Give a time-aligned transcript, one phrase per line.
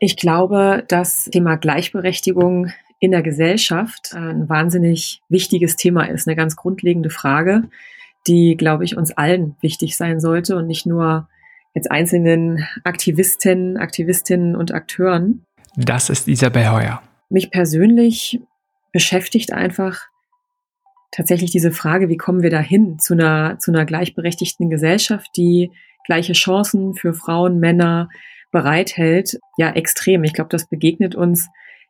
[0.00, 6.56] Ich glaube, das Thema Gleichberechtigung in der Gesellschaft ein wahnsinnig wichtiges Thema ist, eine ganz
[6.56, 7.64] grundlegende Frage,
[8.26, 11.28] die, glaube ich, uns allen wichtig sein sollte und nicht nur
[11.74, 15.44] jetzt einzelnen Aktivistinnen, Aktivistinnen und Akteuren.
[15.76, 17.02] Das ist Isabel Heuer.
[17.28, 18.40] Mich persönlich
[18.92, 20.06] beschäftigt einfach
[21.10, 25.70] tatsächlich diese Frage, wie kommen wir dahin zu einer, zu einer gleichberechtigten Gesellschaft, die
[26.04, 28.08] gleiche Chancen für Frauen, Männer
[28.50, 30.24] bereithält, ja extrem.
[30.24, 31.48] Ich glaube, das begegnet uns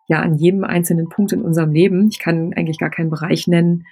[0.09, 2.09] ja an jedem einzelnen Punkt in unserem Leben.
[2.11, 3.85] Ich kann eigentlich gar keinen Bereich nennen,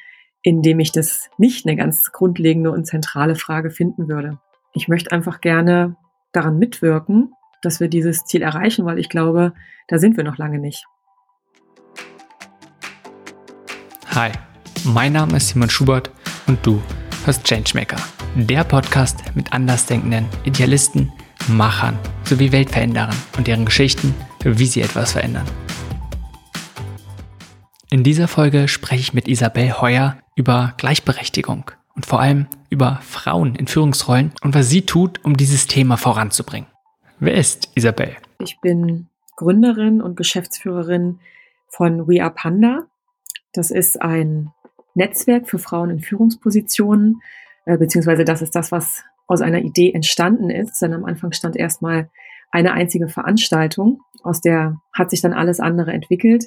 [0.43, 4.39] in dem ich das nicht eine ganz grundlegende und zentrale Frage finden würde.
[4.75, 5.97] Ich möchte einfach gerne
[6.33, 7.33] daran mitwirken,
[7.63, 9.53] dass wir dieses Ziel erreichen, weil ich glaube,
[9.89, 10.85] da sind wir noch lange nicht.
[14.09, 14.31] Hi,
[14.85, 16.11] mein Name ist Simon Schubert
[16.47, 16.81] und du
[17.25, 17.99] hörst Changemaker,
[18.35, 21.13] der Podcast mit andersdenkenden Idealisten,
[21.49, 25.47] Machern sowie Weltveränderern und deren Geschichten, wie sie etwas verändern.
[27.91, 33.55] In dieser Folge spreche ich mit Isabel Heuer über Gleichberechtigung und vor allem über Frauen
[33.55, 36.69] in Führungsrollen und was sie tut, um dieses Thema voranzubringen.
[37.19, 38.17] Wer ist Isabel?
[38.41, 41.21] Ich bin Gründerin und Geschäftsführerin
[41.69, 42.87] von We Are Panda.
[43.53, 44.51] Das ist ein
[44.95, 47.23] Netzwerk für Frauen in Führungspositionen,
[47.65, 50.81] äh, beziehungsweise das ist das, was aus einer Idee entstanden ist.
[50.81, 52.11] Denn am Anfang stand erstmal
[52.51, 56.47] eine einzige Veranstaltung, aus der hat sich dann alles andere entwickelt.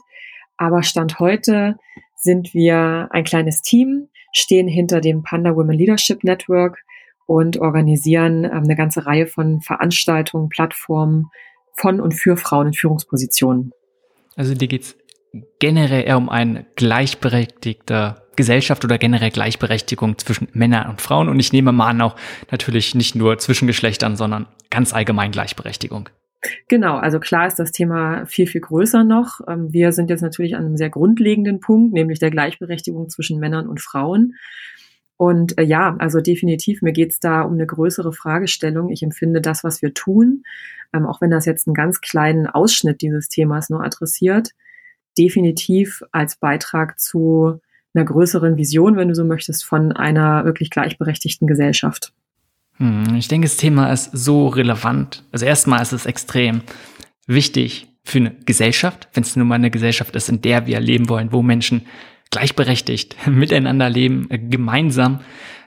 [0.57, 1.77] Aber Stand heute
[2.15, 6.83] sind wir ein kleines Team, stehen hinter dem Panda Women Leadership Network
[7.25, 11.27] und organisieren ähm, eine ganze Reihe von Veranstaltungen, Plattformen
[11.75, 13.71] von und für Frauen in Führungspositionen.
[14.35, 14.97] Also dir geht's
[15.59, 21.27] generell eher um eine gleichberechtigte Gesellschaft oder generell Gleichberechtigung zwischen Männern und Frauen.
[21.27, 22.15] Und ich nehme mal an, auch
[22.51, 26.07] natürlich nicht nur zwischen Geschlechtern, sondern ganz allgemein Gleichberechtigung.
[26.69, 29.41] Genau, also klar ist das Thema viel, viel größer noch.
[29.45, 33.67] Ähm, wir sind jetzt natürlich an einem sehr grundlegenden Punkt, nämlich der Gleichberechtigung zwischen Männern
[33.67, 34.35] und Frauen.
[35.17, 38.89] Und äh, ja, also definitiv, mir geht es da um eine größere Fragestellung.
[38.89, 40.43] Ich empfinde das, was wir tun,
[40.93, 44.51] ähm, auch wenn das jetzt einen ganz kleinen Ausschnitt dieses Themas nur adressiert,
[45.17, 47.59] definitiv als Beitrag zu
[47.93, 52.13] einer größeren Vision, wenn du so möchtest, von einer wirklich gleichberechtigten Gesellschaft.
[52.77, 55.23] Hm, ich denke, das Thema ist so relevant.
[55.31, 56.61] Also erstmal ist es extrem
[57.27, 61.09] wichtig für eine Gesellschaft, wenn es nun mal eine Gesellschaft ist, in der wir leben
[61.09, 61.85] wollen, wo Menschen
[62.31, 65.21] gleichberechtigt miteinander leben, äh, gemeinsam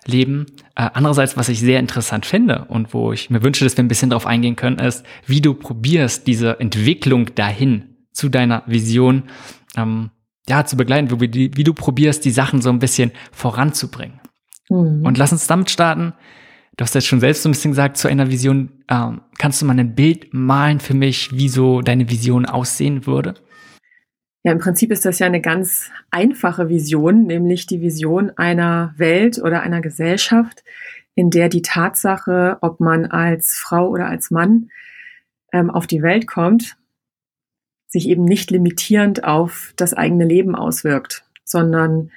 [0.06, 0.46] leben.
[0.74, 3.88] Äh, andererseits, was ich sehr interessant finde und wo ich mir wünsche, dass wir ein
[3.88, 9.24] bisschen darauf eingehen können, ist, wie du probierst, diese Entwicklung dahin zu deiner Vision
[9.76, 10.10] ähm,
[10.48, 14.20] ja, zu begleiten, wie, wie, du probierst, die Sachen so ein bisschen voranzubringen.
[14.68, 15.04] Mhm.
[15.04, 16.14] Und lass uns damit starten,
[16.76, 19.66] Du hast jetzt schon selbst so ein bisschen gesagt, zu einer Vision, ähm, kannst du
[19.66, 23.34] mal ein Bild malen für mich, wie so deine Vision aussehen würde?
[24.42, 29.38] Ja, im Prinzip ist das ja eine ganz einfache Vision, nämlich die Vision einer Welt
[29.38, 30.64] oder einer Gesellschaft,
[31.14, 34.70] in der die Tatsache, ob man als Frau oder als Mann
[35.52, 36.76] ähm, auf die Welt kommt,
[37.92, 42.10] sich eben nicht limitierend auf das eigene Leben auswirkt, sondern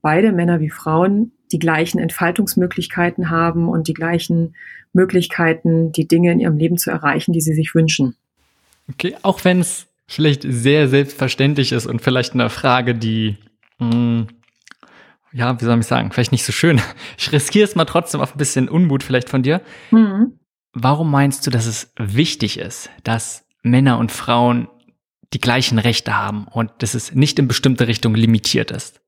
[0.00, 4.54] beide Männer wie Frauen die gleichen Entfaltungsmöglichkeiten haben und die gleichen
[4.92, 8.16] Möglichkeiten, die Dinge in ihrem Leben zu erreichen, die sie sich wünschen.
[8.88, 13.36] Okay, auch wenn es vielleicht sehr selbstverständlich ist und vielleicht eine Frage, die,
[13.78, 14.26] mh, hm,
[15.32, 16.80] ja, wie soll ich sagen, vielleicht nicht so schön.
[17.18, 19.60] Ich riskiere es mal trotzdem auf ein bisschen Unmut vielleicht von dir.
[19.90, 20.38] Mhm.
[20.72, 24.68] Warum meinst du, dass es wichtig ist, dass Männer und Frauen
[25.32, 29.00] die gleichen Rechte haben und dass es nicht in bestimmte Richtungen limitiert ist?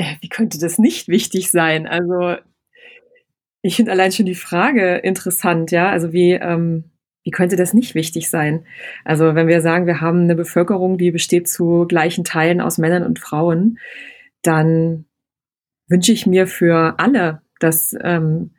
[0.00, 1.86] äh, wie könnte das nicht wichtig sein?
[1.86, 2.36] Also
[3.62, 5.90] ich finde allein schon die Frage interessant, ja.
[5.90, 6.84] Also wie, ähm,
[7.22, 8.64] wie könnte das nicht wichtig sein?
[9.04, 13.04] Also wenn wir sagen, wir haben eine Bevölkerung, die besteht zu gleichen Teilen aus Männern
[13.04, 13.78] und Frauen,
[14.42, 15.04] dann
[15.88, 18.52] wünsche ich mir für alle, dass, ähm,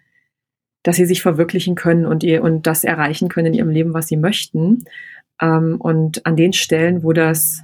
[0.83, 4.07] dass sie sich verwirklichen können und, ihr, und das erreichen können in ihrem Leben, was
[4.07, 4.85] sie möchten.
[5.41, 7.61] Ähm, und an den Stellen, wo das,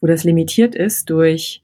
[0.00, 1.62] wo das limitiert ist durch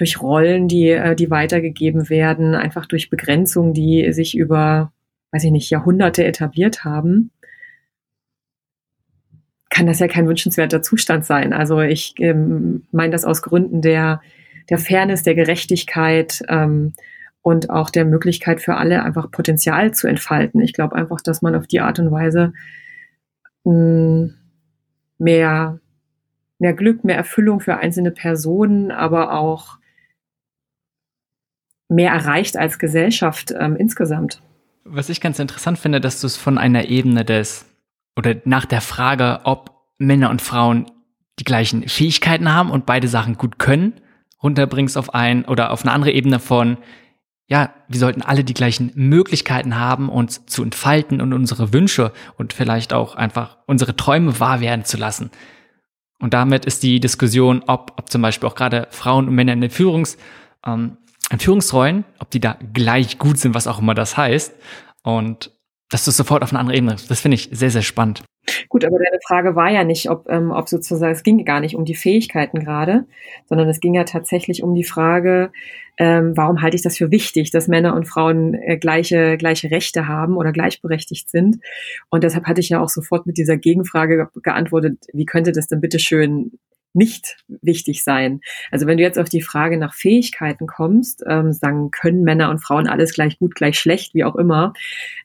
[0.00, 4.92] durch Rollen, die, äh, die weitergegeben werden, einfach durch Begrenzungen, die sich über,
[5.30, 7.30] weiß ich nicht, Jahrhunderte etabliert haben,
[9.68, 11.52] kann das ja kein wünschenswerter Zustand sein.
[11.52, 14.22] Also ich ähm, meine das aus Gründen der,
[14.70, 16.94] der Fairness, der Gerechtigkeit ähm,
[17.42, 20.62] und auch der Möglichkeit für alle einfach Potenzial zu entfalten.
[20.62, 22.54] Ich glaube einfach, dass man auf die Art und Weise
[23.70, 24.34] hm,
[25.18, 25.78] mehr,
[26.58, 29.78] mehr Glück, mehr Erfüllung für einzelne Personen, aber auch
[31.88, 34.42] mehr erreicht als Gesellschaft ähm, insgesamt.
[34.84, 37.66] Was ich ganz interessant finde, dass du es von einer Ebene des
[38.16, 40.90] oder nach der Frage, ob Männer und Frauen
[41.38, 44.00] die gleichen Fähigkeiten haben und beide Sachen gut können,
[44.42, 46.78] runterbringst auf ein oder auf eine andere Ebene von,
[47.50, 52.52] ja, wir sollten alle die gleichen Möglichkeiten haben, uns zu entfalten und unsere Wünsche und
[52.52, 55.32] vielleicht auch einfach unsere Träume wahr werden zu lassen.
[56.20, 59.60] Und damit ist die Diskussion, ob, ob zum Beispiel auch gerade Frauen und Männer in
[59.60, 60.16] den Führungs,
[60.64, 60.98] ähm,
[61.30, 64.54] in Führungsrollen, ob die da gleich gut sind, was auch immer das heißt.
[65.02, 65.50] Und
[65.88, 66.96] das ist sofort auf eine andere Ebene.
[67.08, 68.22] Das finde ich sehr, sehr spannend.
[68.68, 71.74] Gut, aber deine Frage war ja nicht, ob, ähm, ob sozusagen, es ging gar nicht
[71.74, 73.06] um die Fähigkeiten gerade,
[73.46, 75.50] sondern es ging ja tatsächlich um die Frage,
[75.98, 80.08] ähm, warum halte ich das für wichtig, dass Männer und Frauen äh, gleiche, gleiche Rechte
[80.08, 81.58] haben oder gleichberechtigt sind.
[82.08, 85.80] Und deshalb hatte ich ja auch sofort mit dieser Gegenfrage geantwortet, wie könnte das denn
[85.80, 86.52] bitte schön
[86.92, 88.40] nicht wichtig sein.
[88.70, 92.58] Also wenn du jetzt auf die Frage nach Fähigkeiten kommst, ähm, sagen, können Männer und
[92.58, 94.72] Frauen alles gleich gut, gleich schlecht, wie auch immer.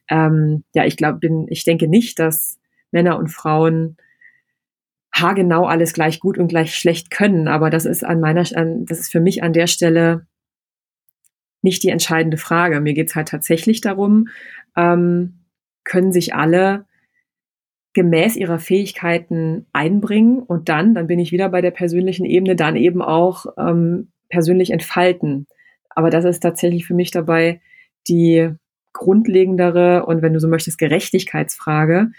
[0.09, 2.59] Ähm, ja, ich glaube, bin, ich denke nicht, dass
[2.91, 3.97] Männer und Frauen
[5.13, 7.47] haargenau alles gleich gut und gleich schlecht können.
[7.47, 10.27] Aber das ist an meiner, an, das ist für mich an der Stelle
[11.61, 12.79] nicht die entscheidende Frage.
[12.81, 14.27] Mir geht's halt tatsächlich darum,
[14.75, 15.45] ähm,
[15.83, 16.85] können sich alle
[17.93, 22.75] gemäß ihrer Fähigkeiten einbringen und dann, dann bin ich wieder bei der persönlichen Ebene, dann
[22.75, 25.47] eben auch ähm, persönlich entfalten.
[25.89, 27.61] Aber das ist tatsächlich für mich dabei
[28.09, 28.51] die
[28.91, 32.11] grundlegendere und wenn du so möchtest, Gerechtigkeitsfrage,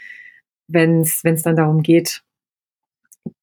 [0.69, 2.23] wenn es dann darum geht,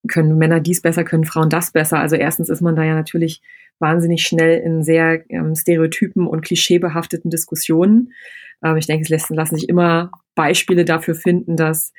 [0.08, 2.00] können Männer dies besser, können Frauen das besser.
[2.00, 3.42] Also erstens ist man da ja natürlich
[3.80, 8.14] wahnsinnig schnell in sehr ähm, stereotypen und klischeebehafteten Diskussionen.
[8.64, 11.94] Ähm, ich denke, es lassen, lassen sich immer Beispiele dafür finden, dass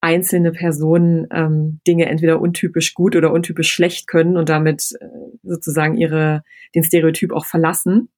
[0.00, 5.06] einzelne Personen ähm, Dinge entweder untypisch gut oder untypisch schlecht können und damit äh,
[5.42, 6.42] sozusagen ihre
[6.74, 8.08] den Stereotyp auch verlassen.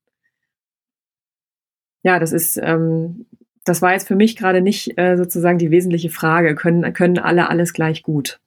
[2.03, 3.27] Ja, das ist ähm,
[3.65, 7.49] das war jetzt für mich gerade nicht äh, sozusagen die wesentliche Frage, können, können alle
[7.49, 8.41] alles gleich gut?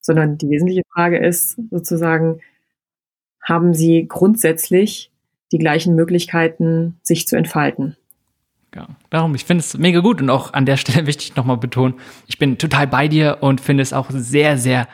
[0.00, 2.40] Sondern die wesentliche Frage ist sozusagen,
[3.42, 5.10] haben sie grundsätzlich
[5.52, 7.96] die gleichen Möglichkeiten, sich zu entfalten?
[8.74, 11.94] Ja, darum, ich finde es mega gut und auch an der Stelle wichtig nochmal betonen,
[12.26, 14.88] ich bin total bei dir und finde es auch sehr, sehr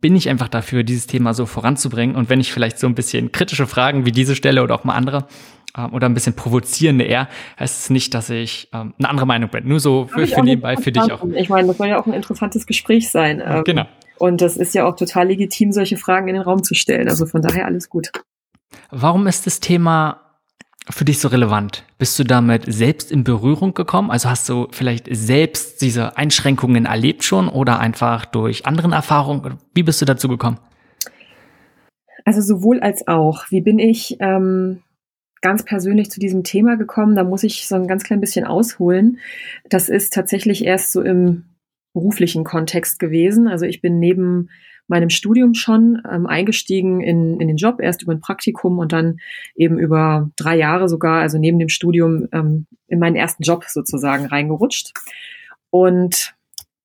[0.00, 2.14] bin ich einfach dafür, dieses Thema so voranzubringen.
[2.14, 4.92] Und wenn ich vielleicht so ein bisschen kritische Fragen wie diese Stelle oder auch mal
[4.92, 5.26] andere
[5.76, 7.28] ähm, oder ein bisschen provozierende eher,
[7.58, 9.66] heißt es nicht, dass ich ähm, eine andere Meinung bin.
[9.66, 11.24] Nur so für, für nebenbei, für dich auch.
[11.34, 13.42] Ich meine, das soll ja auch ein interessantes Gespräch sein.
[13.44, 13.86] Ähm, genau.
[14.18, 17.08] Und das ist ja auch total legitim, solche Fragen in den Raum zu stellen.
[17.08, 18.12] Also von daher alles gut.
[18.90, 20.20] Warum ist das Thema
[20.90, 21.84] für dich so relevant?
[21.98, 24.10] Bist du damit selbst in Berührung gekommen?
[24.10, 29.58] Also hast du vielleicht selbst diese Einschränkungen erlebt schon oder einfach durch anderen Erfahrungen?
[29.74, 30.58] Wie bist du dazu gekommen?
[32.24, 33.44] Also sowohl als auch.
[33.50, 34.83] Wie bin ich ähm,
[35.44, 37.16] ganz persönlich zu diesem Thema gekommen.
[37.16, 39.18] Da muss ich so ein ganz klein bisschen ausholen.
[39.68, 41.44] Das ist tatsächlich erst so im
[41.92, 43.46] beruflichen Kontext gewesen.
[43.46, 44.48] Also ich bin neben
[44.88, 49.18] meinem Studium schon ähm, eingestiegen in, in den Job, erst über ein Praktikum und dann
[49.54, 54.24] eben über drei Jahre sogar, also neben dem Studium ähm, in meinen ersten Job sozusagen
[54.24, 54.92] reingerutscht.
[55.68, 56.33] Und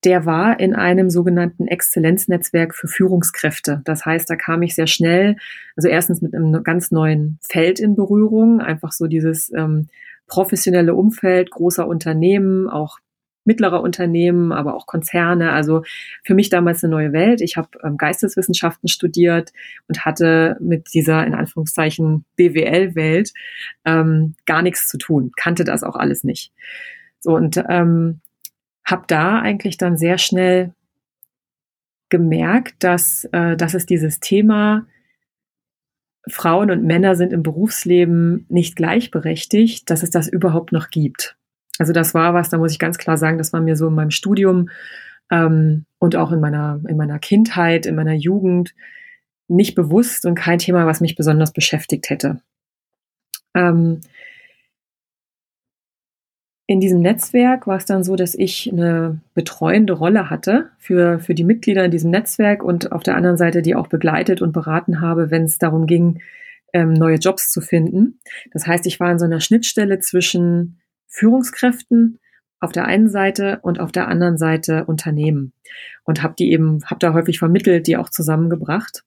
[0.03, 3.81] der war in einem sogenannten Exzellenznetzwerk für Führungskräfte.
[3.83, 5.35] Das heißt, da kam ich sehr schnell,
[5.75, 9.89] also erstens mit einem ganz neuen Feld in Berührung, einfach so dieses ähm,
[10.27, 12.99] professionelle Umfeld großer Unternehmen, auch
[13.45, 15.51] mittlerer Unternehmen, aber auch Konzerne.
[15.51, 15.83] Also
[16.23, 17.41] für mich damals eine neue Welt.
[17.41, 19.51] Ich habe ähm, Geisteswissenschaften studiert
[19.87, 23.33] und hatte mit dieser in Anführungszeichen BWL-Welt
[23.85, 26.53] ähm, gar nichts zu tun, kannte das auch alles nicht.
[27.19, 28.21] So und ähm,
[28.89, 30.73] habe da eigentlich dann sehr schnell
[32.09, 34.85] gemerkt, dass, äh, dass es dieses Thema
[36.27, 41.37] Frauen und Männer sind im Berufsleben nicht gleichberechtigt, dass es das überhaupt noch gibt.
[41.77, 43.95] Also das war was, da muss ich ganz klar sagen, das war mir so in
[43.95, 44.69] meinem Studium
[45.31, 48.75] ähm, und auch in meiner, in meiner Kindheit, in meiner Jugend
[49.47, 52.41] nicht bewusst und kein Thema, was mich besonders beschäftigt hätte.
[53.55, 54.01] Ähm,
[56.69, 61.33] in diesem Netzwerk war es dann so, dass ich eine betreuende Rolle hatte für, für
[61.33, 65.01] die Mitglieder in diesem Netzwerk und auf der anderen Seite die auch begleitet und beraten
[65.01, 66.21] habe, wenn es darum ging,
[66.71, 68.19] ähm, neue Jobs zu finden.
[68.53, 72.19] Das heißt, ich war in so einer Schnittstelle zwischen Führungskräften
[72.59, 75.53] auf der einen Seite und auf der anderen Seite Unternehmen
[76.03, 79.03] und habe die eben, habe da häufig vermittelt, die auch zusammengebracht.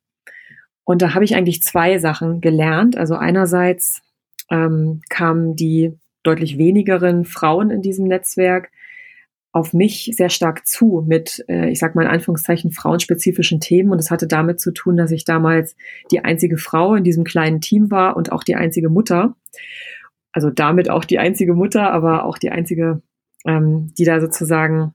[0.83, 2.97] Und da habe ich eigentlich zwei Sachen gelernt.
[2.97, 4.03] Also einerseits
[4.51, 8.71] ähm, kamen die deutlich wenigeren Frauen in diesem Netzwerk
[9.53, 13.93] auf mich sehr stark zu mit, äh, ich sag mal in Anführungszeichen, frauenspezifischen Themen.
[13.93, 15.77] Und es hatte damit zu tun, dass ich damals
[16.11, 19.37] die einzige Frau in diesem kleinen Team war und auch die einzige Mutter.
[20.33, 23.03] Also damit auch die einzige Mutter, aber auch die einzige,
[23.47, 24.95] ähm, die da sozusagen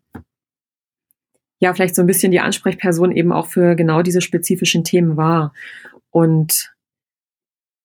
[1.59, 5.53] ja vielleicht so ein bisschen die Ansprechperson eben auch für genau diese spezifischen Themen war.
[6.09, 6.73] Und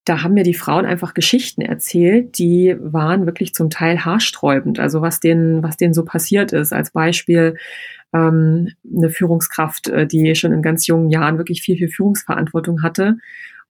[0.04, 4.80] da haben mir die Frauen einfach Geschichten erzählt, die waren wirklich zum Teil haarsträubend.
[4.80, 6.72] Also was denen, was denen so passiert ist.
[6.72, 7.56] Als Beispiel
[8.12, 13.18] ähm, eine Führungskraft, äh, die schon in ganz jungen Jahren wirklich viel, viel Führungsverantwortung hatte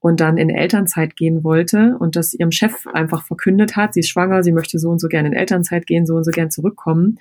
[0.01, 4.09] und dann in Elternzeit gehen wollte und das ihrem Chef einfach verkündet hat, sie ist
[4.09, 7.19] schwanger, sie möchte so und so gerne in Elternzeit gehen, so und so gern zurückkommen.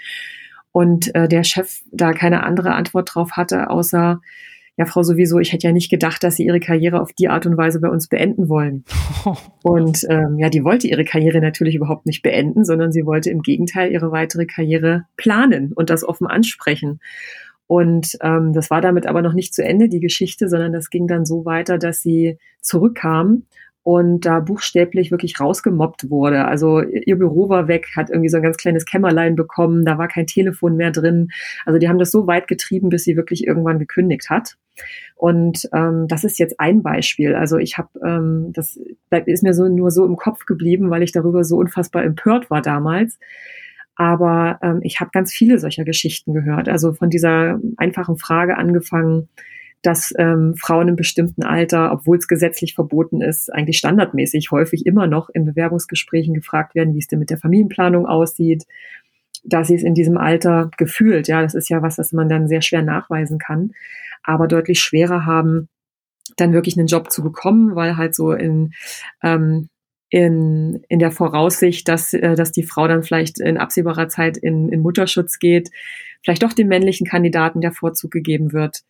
[0.72, 4.22] Und äh, der Chef da keine andere Antwort drauf hatte, außer
[4.82, 7.46] ja, Frau sowieso, ich hätte ja nicht gedacht, dass Sie Ihre Karriere auf die Art
[7.46, 8.84] und Weise bei uns beenden wollen.
[9.64, 13.44] Und ähm, ja, die wollte ihre Karriere natürlich überhaupt nicht beenden, sondern sie wollte im
[13.44, 17.00] Gegenteil ihre weitere Karriere planen und das offen ansprechen.
[17.68, 21.06] Und ähm, das war damit aber noch nicht zu Ende, die Geschichte, sondern das ging
[21.08, 23.44] dann so weiter, dass sie zurückkam
[23.84, 26.46] und da buchstäblich wirklich rausgemobbt wurde.
[26.46, 30.08] Also ihr Büro war weg, hat irgendwie so ein ganz kleines Kämmerlein bekommen, da war
[30.08, 31.30] kein Telefon mehr drin.
[31.66, 34.58] Also die haben das so weit getrieben, bis sie wirklich irgendwann gekündigt hat.
[35.16, 37.36] Und ähm, das ist jetzt ein Beispiel.
[37.36, 38.80] Also ich habe, ähm, das
[39.26, 42.62] ist mir so nur so im Kopf geblieben, weil ich darüber so unfassbar empört war
[42.62, 43.20] damals.
[43.96, 46.70] Aber ähm, ich habe ganz viele solcher Geschichten gehört.
[46.70, 49.30] Also von dieser einfachen Frage angefangen,
[49.82, 55.08] dass ähm, Frauen im bestimmten Alter, obwohl es gesetzlich verboten ist, eigentlich standardmäßig häufig immer
[55.08, 58.66] noch in Bewerbungsgesprächen gefragt werden, wie es denn mit der Familienplanung aussieht,
[59.44, 62.48] dass sie es in diesem Alter gefühlt, ja, das ist ja was, das man dann
[62.48, 63.72] sehr schwer nachweisen kann,
[64.24, 65.68] aber deutlich schwerer haben,
[66.38, 68.74] dann wirklich einen Job zu bekommen, weil halt so in
[69.24, 69.68] ähm,
[70.12, 74.68] in, in der Voraussicht, dass, äh, dass die Frau dann vielleicht in absehbarer Zeit in,
[74.68, 75.70] in Mutterschutz geht,
[76.22, 78.82] vielleicht doch dem männlichen Kandidaten der Vorzug gegeben wird.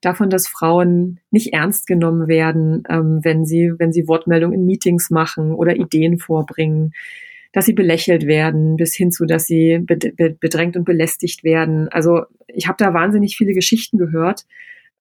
[0.00, 5.10] Davon, dass Frauen nicht ernst genommen werden, ähm, wenn sie, wenn sie Wortmeldungen in Meetings
[5.10, 6.92] machen oder Ideen vorbringen,
[7.52, 11.88] dass sie belächelt werden, bis hin zu, dass sie bedrängt und belästigt werden.
[11.88, 14.46] Also ich habe da wahnsinnig viele Geschichten gehört,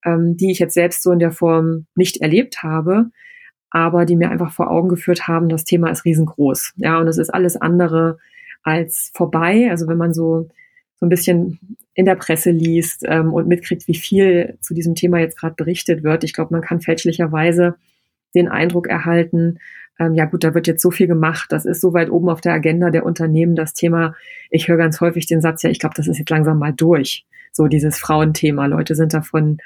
[0.04, 3.12] ähm, die ich jetzt selbst so in der Form nicht erlebt habe
[3.72, 6.74] aber die mir einfach vor Augen geführt haben, das Thema ist riesengroß.
[6.78, 8.18] Ja, und es ist alles andere
[8.64, 9.68] als vorbei.
[9.70, 10.48] Also wenn man so,
[10.96, 11.60] so ein bisschen
[11.94, 16.04] in der Presse liest ähm, und mitkriegt, wie viel zu diesem Thema jetzt gerade berichtet
[16.04, 17.76] wird, ich glaube, man kann fälschlicherweise
[18.36, 19.60] den Eindruck erhalten,
[20.00, 22.42] ähm, ja gut, da wird jetzt so viel gemacht, das ist so weit oben auf
[22.42, 24.16] der Agenda der Unternehmen, das Thema,
[24.50, 27.26] ich höre ganz häufig den Satz, ja, ich glaube, das ist jetzt langsam mal durch.
[27.52, 28.68] So dieses Frauenthema.
[28.68, 29.58] Leute sind davon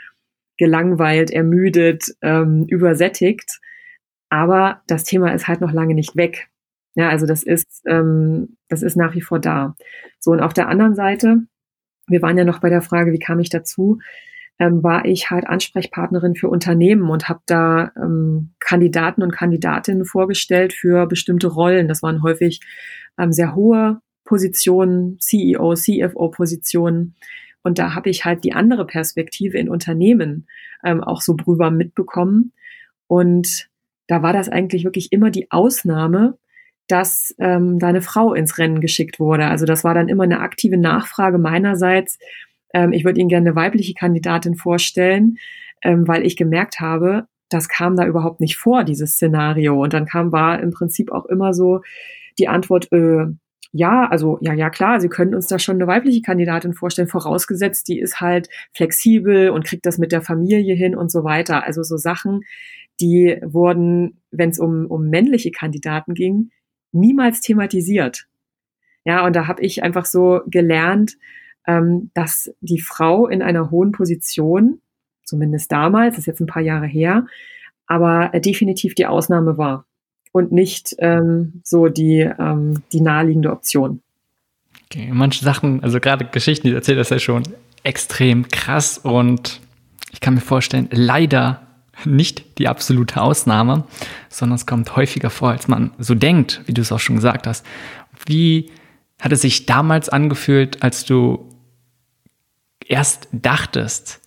[0.57, 3.59] gelangweilt, ermüdet, ähm, übersättigt.
[4.29, 6.49] Aber das Thema ist halt noch lange nicht weg.
[6.95, 9.75] Ja, also das ist, ähm, das ist nach wie vor da.
[10.19, 11.39] So, und auf der anderen Seite,
[12.07, 13.99] wir waren ja noch bei der Frage, wie kam ich dazu,
[14.59, 20.73] ähm, war ich halt Ansprechpartnerin für Unternehmen und habe da ähm, Kandidaten und Kandidatinnen vorgestellt
[20.73, 21.87] für bestimmte Rollen.
[21.87, 22.61] Das waren häufig
[23.17, 27.15] ähm, sehr hohe Positionen, CEO, CFO-Positionen.
[27.63, 30.47] Und da habe ich halt die andere Perspektive in Unternehmen
[30.83, 32.53] ähm, auch so drüber mitbekommen.
[33.07, 33.69] Und
[34.07, 36.37] da war das eigentlich wirklich immer die Ausnahme,
[36.87, 39.45] dass ähm, da eine Frau ins Rennen geschickt wurde.
[39.47, 42.19] Also das war dann immer eine aktive Nachfrage meinerseits.
[42.73, 45.37] Ähm, ich würde Ihnen gerne eine weibliche Kandidatin vorstellen,
[45.83, 49.81] ähm, weil ich gemerkt habe, das kam da überhaupt nicht vor, dieses Szenario.
[49.81, 51.81] Und dann kam, war im Prinzip auch immer so
[52.39, 53.25] die Antwort, äh,
[53.71, 57.87] ja, also ja, ja klar, Sie können uns da schon eine weibliche Kandidatin vorstellen, vorausgesetzt,
[57.87, 61.63] die ist halt flexibel und kriegt das mit der Familie hin und so weiter.
[61.63, 62.41] Also so Sachen,
[63.01, 66.51] die wurden, wenn es um, um männliche Kandidaten ging,
[66.91, 68.27] niemals thematisiert.
[69.05, 71.17] Ja, und da habe ich einfach so gelernt,
[71.67, 74.81] ähm, dass die Frau in einer hohen Position,
[75.23, 77.25] zumindest damals, ist jetzt ein paar Jahre her,
[77.87, 79.85] aber definitiv die Ausnahme war
[80.31, 84.01] und nicht ähm, so die, ähm, die naheliegende Option.
[84.85, 87.43] Okay, manche Sachen, also gerade Geschichten, die erzählt das ja schon
[87.83, 89.61] extrem krass und
[90.11, 91.61] ich kann mir vorstellen, leider
[92.05, 93.85] nicht die absolute Ausnahme,
[94.29, 97.47] sondern es kommt häufiger vor, als man so denkt, wie du es auch schon gesagt
[97.47, 97.65] hast.
[98.25, 98.71] Wie
[99.19, 101.49] hat es sich damals angefühlt, als du
[102.87, 104.21] erst dachtest,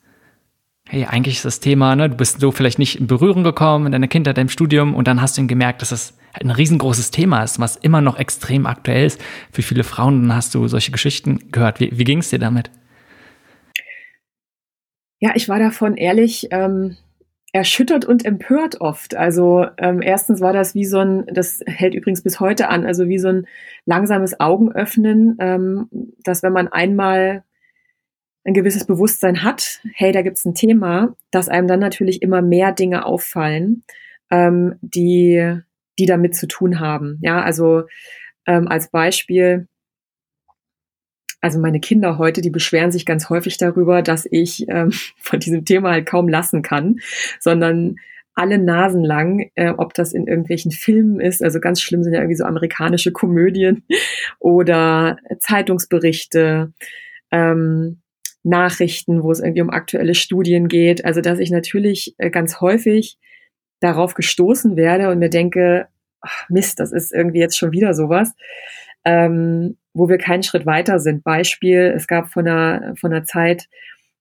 [0.89, 3.93] hey, eigentlich ist das Thema, ne, du bist so vielleicht nicht in Berührung gekommen in
[3.93, 7.59] deiner Kindheit, deinem Studium und dann hast du gemerkt, dass es ein riesengroßes Thema ist,
[7.61, 9.21] was immer noch extrem aktuell ist
[9.51, 10.23] für viele Frauen.
[10.23, 11.81] Dann hast du solche Geschichten gehört.
[11.81, 12.71] Wie, wie ging es dir damit?
[15.19, 16.99] Ja, ich war davon ehrlich ähm,
[17.53, 19.17] erschüttert und empört oft.
[19.17, 23.09] Also ähm, erstens war das wie so ein, das hält übrigens bis heute an, also
[23.09, 23.47] wie so ein
[23.87, 25.89] langsames Augenöffnen, ähm,
[26.23, 27.45] dass wenn man einmal
[28.47, 32.73] ein gewisses Bewusstsein hat, hey, da gibt's ein Thema, dass einem dann natürlich immer mehr
[32.73, 33.83] Dinge auffallen,
[34.31, 35.59] ähm, die,
[35.99, 37.19] die damit zu tun haben.
[37.23, 37.83] Ja, also
[38.47, 39.67] ähm, als Beispiel,
[41.41, 45.65] also meine Kinder heute, die beschweren sich ganz häufig darüber, dass ich ähm, von diesem
[45.65, 47.01] Thema halt kaum lassen kann,
[47.41, 47.97] sondern
[48.35, 52.21] alle Nasen lang, äh, ob das in irgendwelchen Filmen ist, also ganz schlimm sind ja
[52.21, 53.83] irgendwie so amerikanische Komödien
[54.39, 56.73] oder Zeitungsberichte,
[57.33, 58.03] ähm,
[58.47, 61.05] Nachrichten, wo es irgendwie um aktuelle Studien geht.
[61.05, 63.19] Also dass ich natürlich äh, ganz häufig
[63.81, 65.89] darauf gestoßen werde und mir denke,
[66.21, 68.33] ach Mist, das ist irgendwie jetzt schon wieder sowas,
[69.05, 71.25] ähm, wo wir keinen Schritt weiter sind.
[71.25, 73.69] Beispiel, es gab von einer, von einer Zeit,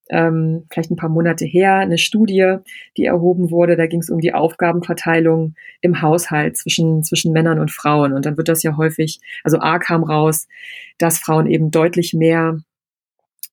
[0.10, 2.58] ähm, vielleicht ein paar Monate her, eine Studie,
[2.98, 3.76] die erhoben wurde.
[3.76, 8.14] Da ging es um die Aufgabenverteilung im Haushalt zwischen, zwischen Männern und Frauen.
[8.14, 10.48] Und dann wird das ja häufig, also A kam raus,
[10.98, 12.60] dass Frauen eben deutlich mehr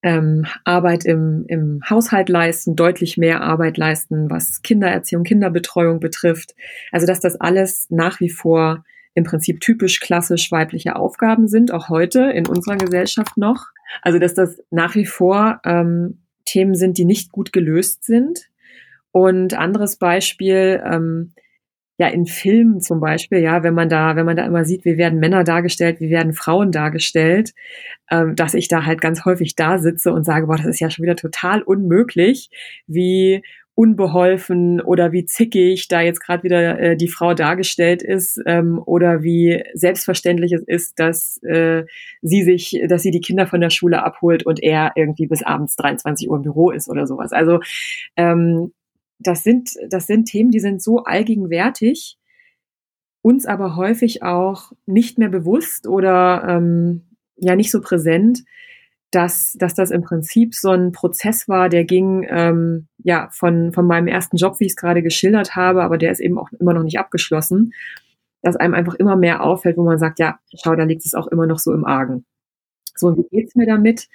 [0.03, 6.55] ähm, Arbeit im, im Haushalt leisten, deutlich mehr Arbeit leisten, was Kindererziehung, Kinderbetreuung betrifft.
[6.91, 11.89] Also dass das alles nach wie vor im Prinzip typisch klassisch weibliche Aufgaben sind, auch
[11.89, 13.67] heute in unserer Gesellschaft noch.
[14.01, 18.49] Also dass das nach wie vor ähm, Themen sind, die nicht gut gelöst sind.
[19.13, 21.35] Und anderes Beispiel, ähm,
[21.99, 24.97] ja, in Filmen zum Beispiel, ja, wenn man da, wenn man da immer sieht, wie
[24.97, 27.53] werden Männer dargestellt, wie werden Frauen dargestellt,
[28.11, 30.91] ähm, dass ich da halt ganz häufig da sitze und sage, boah, das ist ja
[30.91, 32.51] schon wieder total unmöglich,
[32.87, 33.43] wie
[33.75, 39.23] unbeholfen oder wie zickig da jetzt gerade wieder äh, die Frau dargestellt ist ähm, oder
[39.23, 41.85] wie selbstverständlich es ist, dass äh,
[42.21, 45.77] sie sich, dass sie die Kinder von der Schule abholt und er irgendwie bis abends
[45.77, 47.33] 23 Uhr im Büro ist oder sowas.
[47.33, 47.61] Also
[48.17, 48.73] ähm,
[49.26, 52.19] das sind, das sind Themen, die sind so allgegenwärtig,
[53.23, 57.02] uns aber häufig auch nicht mehr bewusst oder ähm,
[57.37, 58.45] ja nicht so präsent,
[59.11, 63.87] dass, dass das im Prinzip so ein Prozess war, der ging ähm, ja von, von
[63.87, 66.73] meinem ersten Job, wie ich es gerade geschildert habe, aber der ist eben auch immer
[66.73, 67.75] noch nicht abgeschlossen,
[68.41, 71.26] dass einem einfach immer mehr auffällt, wo man sagt, ja, schau, da liegt es auch
[71.26, 72.25] immer noch so im Argen.
[72.97, 74.09] So, wie geht's mir damit?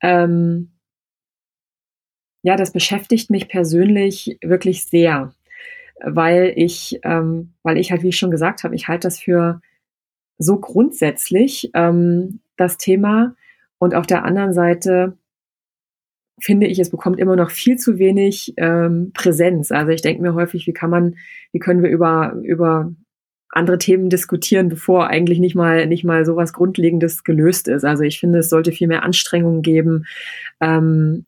[0.00, 0.70] Ähm,
[2.42, 5.32] ja, das beschäftigt mich persönlich wirklich sehr,
[6.00, 9.60] weil ich, ähm, weil ich halt, wie ich schon gesagt habe, ich halte das für
[10.38, 13.34] so grundsätzlich, ähm, das Thema.
[13.78, 15.16] Und auf der anderen Seite
[16.40, 19.72] finde ich, es bekommt immer noch viel zu wenig ähm, Präsenz.
[19.72, 21.16] Also ich denke mir häufig, wie kann man,
[21.52, 22.92] wie können wir über, über
[23.50, 27.84] andere Themen diskutieren, bevor eigentlich nicht mal nicht mal sowas Grundlegendes gelöst ist.
[27.84, 30.04] Also ich finde, es sollte viel mehr Anstrengungen geben,
[30.60, 31.24] ähm,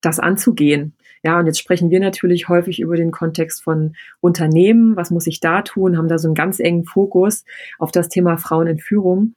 [0.00, 0.94] das anzugehen.
[1.22, 4.96] Ja, und jetzt sprechen wir natürlich häufig über den Kontext von Unternehmen.
[4.96, 5.96] Was muss ich da tun?
[5.96, 7.44] Haben da so einen ganz engen Fokus
[7.78, 9.34] auf das Thema Frauen in Führung.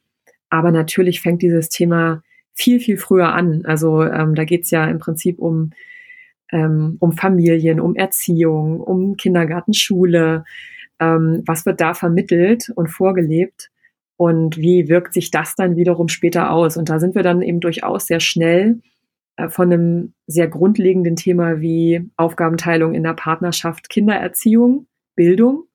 [0.50, 2.22] Aber natürlich fängt dieses Thema
[2.54, 3.64] viel, viel früher an.
[3.66, 5.72] Also ähm, da geht's ja im Prinzip um,
[6.52, 10.44] ähm, um Familien, um Erziehung, um Kindergarten, Schule.
[11.00, 13.72] Ähm, was wird da vermittelt und vorgelebt?
[14.18, 16.78] Und wie wirkt sich das dann wiederum später aus?
[16.78, 18.82] Und da sind wir dann eben durchaus sehr schnell
[19.50, 25.66] von einem sehr grundlegenden Thema wie Aufgabenteilung in der Partnerschaft, Kindererziehung, Bildung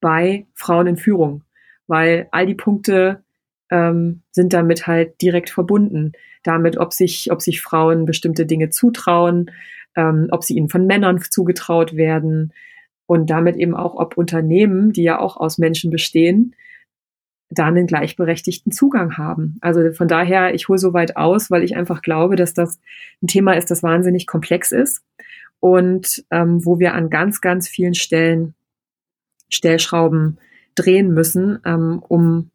[0.00, 1.44] bei Frauen in Führung,
[1.86, 3.24] weil all die Punkte
[3.70, 6.12] ähm, sind damit halt direkt verbunden.
[6.42, 9.50] Damit, ob sich, ob sich Frauen bestimmte Dinge zutrauen,
[9.96, 12.52] ähm, ob sie ihnen von Männern zugetraut werden
[13.06, 16.54] und damit eben auch, ob Unternehmen, die ja auch aus Menschen bestehen,
[17.50, 19.58] da einen gleichberechtigten Zugang haben.
[19.60, 22.80] Also von daher, ich hole so weit aus, weil ich einfach glaube, dass das
[23.22, 25.02] ein Thema ist, das wahnsinnig komplex ist
[25.60, 28.54] und ähm, wo wir an ganz, ganz vielen Stellen
[29.50, 30.38] Stellschrauben
[30.74, 32.50] drehen müssen, ähm, um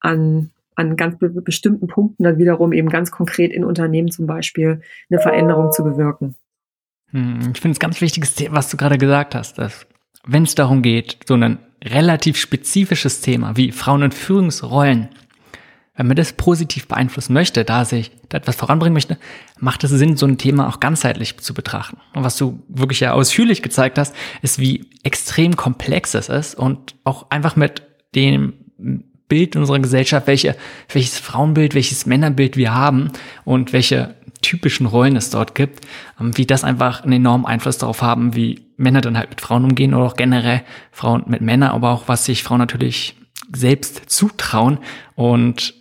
[0.00, 4.80] an, an ganz be bestimmten Punkten dann wiederum eben ganz konkret in Unternehmen zum Beispiel
[5.10, 6.36] eine Veränderung zu bewirken.
[7.10, 9.86] Hm, ich finde es ganz wichtiges Thema, was du gerade gesagt hast, dass
[10.26, 15.08] wenn es darum geht, so einen relativ spezifisches Thema wie Frauen- und Führungsrollen,
[15.96, 19.18] wenn man das positiv beeinflussen möchte, da sich da etwas voranbringen möchte,
[19.58, 21.98] macht es Sinn, so ein Thema auch ganzheitlich zu betrachten.
[22.14, 26.94] Und was du wirklich ja ausführlich gezeigt hast, ist, wie extrem komplex es ist und
[27.02, 27.82] auch einfach mit
[28.14, 28.54] dem
[29.28, 30.56] Bild unserer Gesellschaft, welche,
[30.90, 33.12] welches Frauenbild, welches Männerbild wir haben
[33.44, 35.86] und welche typischen Rollen es dort gibt,
[36.20, 39.64] ähm, wie das einfach einen enormen Einfluss darauf haben, wie Männer dann halt mit Frauen
[39.64, 40.62] umgehen oder auch generell
[40.92, 43.16] Frauen mit Männern, aber auch was sich Frauen natürlich
[43.52, 44.78] selbst zutrauen
[45.14, 45.74] und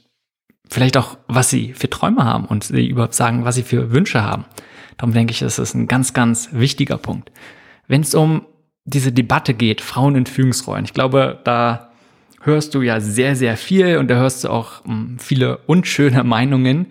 [0.70, 4.24] vielleicht auch, was sie für Träume haben und sie überhaupt sagen, was sie für Wünsche
[4.24, 4.46] haben.
[4.98, 7.32] Darum denke ich, das ist ein ganz, ganz wichtiger Punkt.
[7.88, 8.46] Wenn es um
[8.84, 11.92] diese Debatte geht, Frauen in Führungsrollen, ich glaube, da
[12.48, 16.88] hörst du ja sehr, sehr viel und da hörst du auch um, viele unschöne Meinungen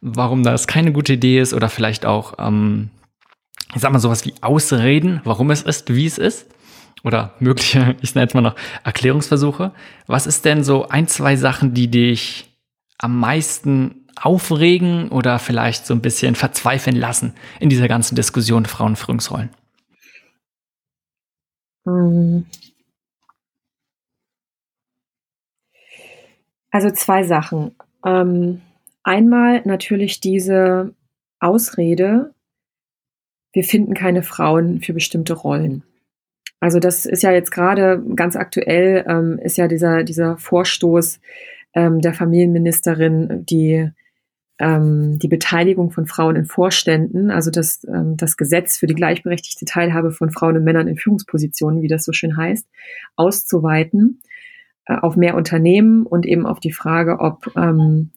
[0.00, 2.90] warum das keine gute Idee ist oder vielleicht auch, ähm,
[3.74, 6.46] ich sag mal sowas wie Ausreden, warum es ist, wie es ist.
[7.02, 9.72] Oder mögliche, ich nenne jetzt mal noch Erklärungsversuche.
[10.06, 12.56] Was ist denn so ein, zwei Sachen, die dich
[12.98, 19.50] am meisten aufregen oder vielleicht so ein bisschen verzweifeln lassen in dieser ganzen Diskussion Frauen-Führungsrollen?
[26.70, 27.74] Also zwei Sachen.
[28.04, 28.60] Ähm,
[29.02, 30.94] einmal natürlich diese
[31.40, 32.34] Ausrede,
[33.52, 35.82] wir finden keine Frauen für bestimmte Rollen.
[36.60, 41.20] Also das ist ja jetzt gerade ganz aktuell, ähm, ist ja dieser, dieser Vorstoß
[41.74, 43.90] ähm, der Familienministerin, die
[44.58, 49.66] ähm, die Beteiligung von Frauen in Vorständen, also das, ähm, das Gesetz für die gleichberechtigte
[49.66, 52.66] Teilhabe von Frauen und Männern in Führungspositionen, wie das so schön heißt,
[53.16, 54.22] auszuweiten
[54.86, 58.10] äh, auf mehr Unternehmen und eben auf die Frage, ob ähm,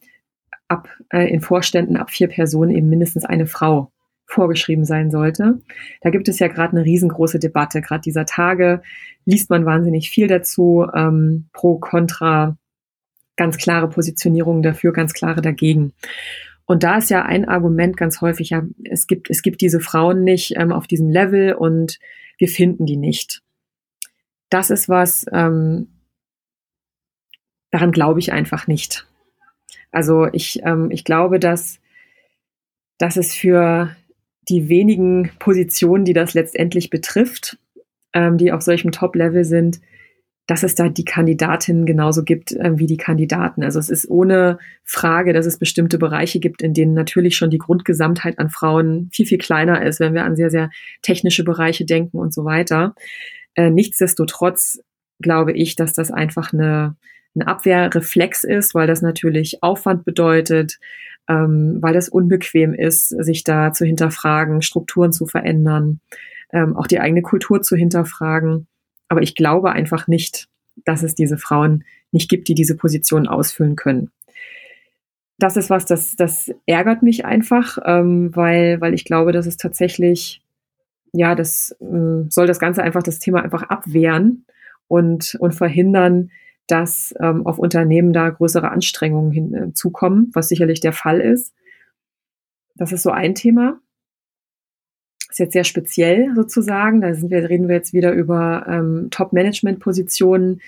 [0.67, 3.91] ab äh, in Vorständen ab vier Personen eben mindestens eine Frau
[4.25, 5.59] vorgeschrieben sein sollte.
[6.01, 7.81] Da gibt es ja gerade eine riesengroße Debatte.
[7.81, 8.83] Gerade dieser Tage
[9.25, 12.55] liest man wahnsinnig viel dazu, ähm, pro, contra,
[13.35, 15.93] ganz klare Positionierungen dafür, ganz klare dagegen.
[16.65, 20.23] Und da ist ja ein Argument ganz häufig, ja, es gibt, es gibt diese Frauen
[20.23, 21.97] nicht ähm, auf diesem Level und
[22.37, 23.41] wir finden die nicht.
[24.51, 25.87] Das ist was, ähm,
[27.71, 29.07] daran glaube ich einfach nicht.
[29.91, 31.79] Also ich, ähm, ich glaube, dass,
[32.97, 33.95] dass es für
[34.49, 37.57] die wenigen Positionen, die das letztendlich betrifft,
[38.13, 39.79] ähm, die auf solchem Top-Level sind,
[40.49, 43.63] dass es da die Kandidatinnen genauso gibt äh, wie die Kandidaten.
[43.63, 47.59] Also es ist ohne Frage, dass es bestimmte Bereiche gibt, in denen natürlich schon die
[47.59, 50.71] Grundgesamtheit an Frauen viel, viel kleiner ist, wenn wir an sehr, sehr
[51.03, 52.95] technische Bereiche denken und so weiter.
[53.53, 54.81] Äh, nichtsdestotrotz
[55.21, 56.95] glaube ich, dass das einfach eine,
[57.35, 60.79] ein Abwehrreflex ist, weil das natürlich Aufwand bedeutet,
[61.27, 66.01] ähm, weil das unbequem ist, sich da zu hinterfragen, Strukturen zu verändern,
[66.51, 68.67] ähm, auch die eigene Kultur zu hinterfragen.
[69.07, 70.47] Aber ich glaube einfach nicht,
[70.85, 74.11] dass es diese Frauen nicht gibt, die diese Position ausfüllen können.
[75.37, 79.55] Das ist was, das, das ärgert mich einfach, ähm, weil, weil ich glaube, dass es
[79.55, 80.41] tatsächlich,
[81.13, 84.45] ja, das äh, soll das Ganze einfach, das Thema einfach abwehren
[84.87, 86.31] und, und verhindern,
[86.71, 91.53] dass ähm, auf Unternehmen da größere Anstrengungen hinzukommen, äh, was sicherlich der Fall ist.
[92.75, 93.79] Das ist so ein Thema.
[95.29, 97.01] Ist jetzt sehr speziell sozusagen.
[97.01, 100.61] Da sind wir, reden wir jetzt wieder über ähm, Top-Management-Positionen,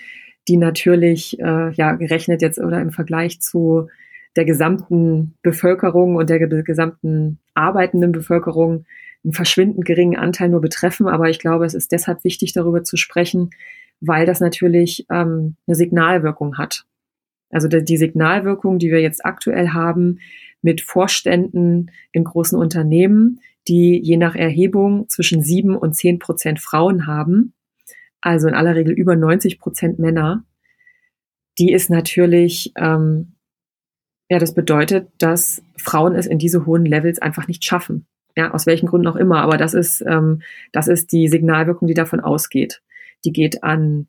[0.47, 3.87] die natürlich äh, ja gerechnet jetzt oder im Vergleich zu
[4.35, 8.85] der gesamten Bevölkerung und der gesamten arbeitenden Bevölkerung
[9.23, 11.07] einen verschwindend geringen Anteil nur betreffen.
[11.07, 13.51] Aber ich glaube, es ist deshalb wichtig, darüber zu sprechen,
[14.01, 16.85] weil das natürlich ähm, eine Signalwirkung hat.
[17.51, 20.19] Also die Signalwirkung, die wir jetzt aktuell haben
[20.61, 27.07] mit Vorständen in großen Unternehmen, die je nach Erhebung zwischen sieben und zehn Prozent Frauen
[27.07, 27.53] haben,
[28.21, 30.43] also in aller Regel über 90 Prozent Männer,
[31.59, 33.33] die ist natürlich, ähm,
[34.29, 38.07] ja, das bedeutet, dass Frauen es in diese hohen Levels einfach nicht schaffen.
[38.37, 39.41] Ja, aus welchen Gründen auch immer.
[39.41, 42.81] Aber das ist, ähm, das ist die Signalwirkung, die davon ausgeht
[43.25, 44.07] die geht an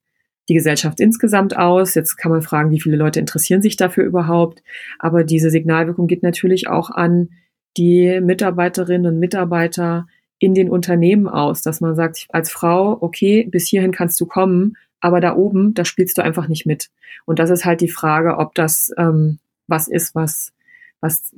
[0.49, 1.95] die Gesellschaft insgesamt aus.
[1.95, 4.63] Jetzt kann man fragen, wie viele Leute interessieren sich dafür überhaupt.
[4.99, 7.31] Aber diese Signalwirkung geht natürlich auch an
[7.77, 10.07] die Mitarbeiterinnen und Mitarbeiter
[10.39, 14.77] in den Unternehmen aus, dass man sagt, als Frau, okay, bis hierhin kannst du kommen,
[15.01, 16.91] aber da oben, da spielst du einfach nicht mit.
[17.25, 20.53] Und das ist halt die Frage, ob das ähm, was ist, was,
[21.01, 21.33] was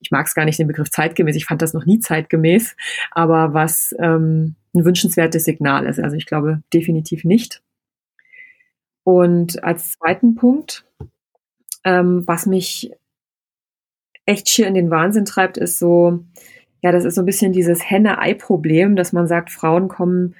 [0.00, 2.76] ich mag es gar nicht den Begriff zeitgemäß, ich fand das noch nie zeitgemäß,
[3.12, 6.00] aber was ähm, ein wünschenswertes Signal ist.
[6.00, 7.62] Also ich glaube definitiv nicht.
[9.04, 10.84] Und als zweiten Punkt,
[11.84, 12.92] ähm, was mich
[14.26, 16.24] echt schier in den Wahnsinn treibt, ist so,
[16.82, 20.34] ja, das ist so ein bisschen dieses Henne-Ei-Problem, dass man sagt, Frauen kommen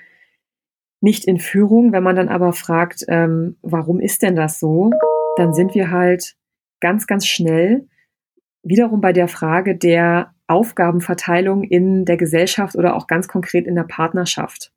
[1.00, 1.92] nicht in Führung.
[1.92, 4.90] Wenn man dann aber fragt, ähm, warum ist denn das so,
[5.36, 6.36] dann sind wir halt
[6.80, 7.88] ganz, ganz schnell
[8.62, 13.84] wiederum bei der Frage der Aufgabenverteilung in der Gesellschaft oder auch ganz konkret in der
[13.84, 14.72] Partnerschaft.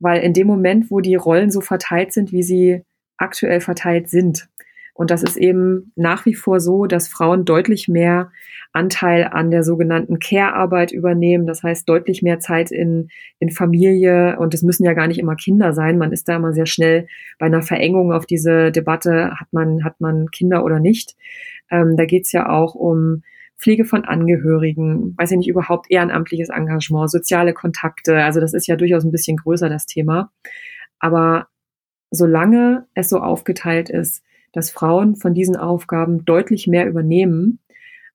[0.00, 2.82] Weil in dem Moment, wo die Rollen so verteilt sind, wie sie
[3.18, 4.48] aktuell verteilt sind,
[4.94, 8.30] und das ist eben nach wie vor so, dass Frauen deutlich mehr
[8.72, 11.46] Anteil an der sogenannten Care-Arbeit übernehmen.
[11.46, 13.08] Das heißt, deutlich mehr Zeit in,
[13.38, 14.38] in Familie.
[14.38, 15.96] Und es müssen ja gar nicht immer Kinder sein.
[15.96, 17.06] Man ist da immer sehr schnell
[17.38, 21.16] bei einer Verengung auf diese Debatte, hat man, hat man Kinder oder nicht.
[21.70, 23.22] Ähm, da geht es ja auch um
[23.62, 28.16] Pflege von Angehörigen, weiß ich nicht, überhaupt ehrenamtliches Engagement, soziale Kontakte.
[28.24, 30.32] Also das ist ja durchaus ein bisschen größer, das Thema.
[30.98, 31.46] Aber
[32.10, 34.22] solange es so aufgeteilt ist,
[34.52, 37.60] dass Frauen von diesen Aufgaben deutlich mehr übernehmen,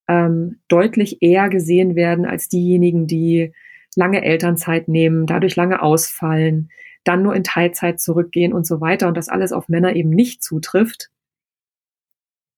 [0.08, 3.54] ähm, deutlich eher gesehen werden als diejenigen, die
[3.96, 6.70] lange Elternzeit nehmen, dadurch lange ausfallen,
[7.04, 10.44] dann nur in Teilzeit zurückgehen und so weiter und das alles auf Männer eben nicht
[10.44, 11.10] zutrifft,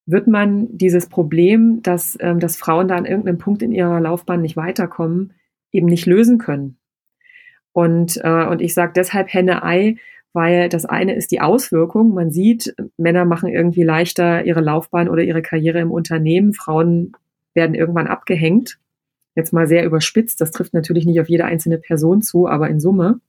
[0.10, 4.42] wird man dieses Problem, dass, ähm, dass Frauen da an irgendeinem Punkt in ihrer Laufbahn
[4.42, 5.34] nicht weiterkommen,
[5.72, 6.78] eben nicht lösen können.
[7.74, 9.98] Und, äh, und ich sage deshalb Henne-Ei,
[10.34, 12.14] weil das eine ist die Auswirkung.
[12.14, 16.54] Man sieht, Männer machen irgendwie leichter ihre Laufbahn oder ihre Karriere im Unternehmen.
[16.54, 17.14] Frauen
[17.54, 18.80] werden irgendwann abgehängt.
[19.36, 20.42] Jetzt mal sehr überspitzt.
[20.42, 23.22] Das trifft natürlich nicht auf jede einzelne Person zu, aber in Summe.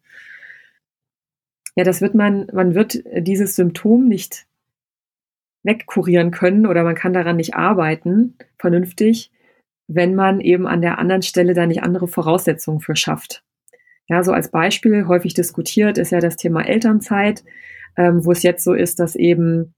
[1.77, 4.47] Ja, das wird man, man wird dieses Symptom nicht
[5.63, 9.31] wegkurieren können oder man kann daran nicht arbeiten, vernünftig,
[9.89, 13.43] wenn man eben an der anderen Stelle da nicht andere Voraussetzungen für schafft.
[14.09, 17.45] Ja, so als Beispiel häufig diskutiert ist ja das Thema Elternzeit,
[17.97, 19.75] ähm, wo es jetzt so ist, dass eben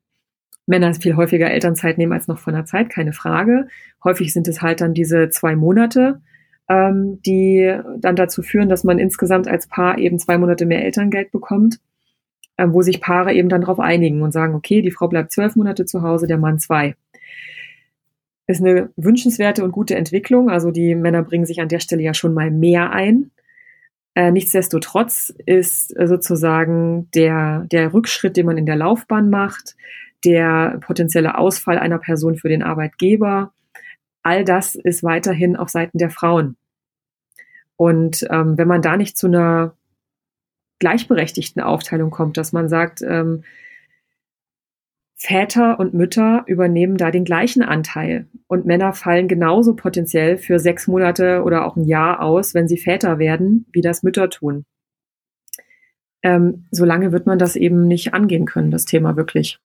[0.66, 3.66] Männer viel häufiger Elternzeit nehmen als noch von der Zeit, keine Frage.
[4.04, 6.20] Häufig sind es halt dann diese zwei Monate,
[6.68, 11.32] ähm, die dann dazu führen, dass man insgesamt als Paar eben zwei Monate mehr Elterngeld
[11.32, 11.80] bekommt,
[12.56, 15.56] äh, wo sich Paare eben dann darauf einigen und sagen, okay, die Frau bleibt zwölf
[15.56, 16.94] Monate zu Hause, der Mann zwei.
[18.46, 20.50] Ist eine wünschenswerte und gute Entwicklung.
[20.50, 23.30] Also die Männer bringen sich an der Stelle ja schon mal mehr ein.
[24.14, 29.74] Äh, nichtsdestotrotz ist sozusagen der, der Rückschritt, den man in der Laufbahn macht,
[30.24, 33.52] der potenzielle Ausfall einer Person für den Arbeitgeber,
[34.22, 36.56] all das ist weiterhin auf Seiten der Frauen.
[37.76, 39.74] Und ähm, wenn man da nicht zu einer
[40.82, 43.44] gleichberechtigten Aufteilung kommt, dass man sagt, ähm,
[45.14, 50.88] Väter und Mütter übernehmen da den gleichen Anteil und Männer fallen genauso potenziell für sechs
[50.88, 54.64] Monate oder auch ein Jahr aus, wenn sie Väter werden, wie das Mütter tun.
[56.24, 59.60] Ähm, solange wird man das eben nicht angehen können, das Thema wirklich.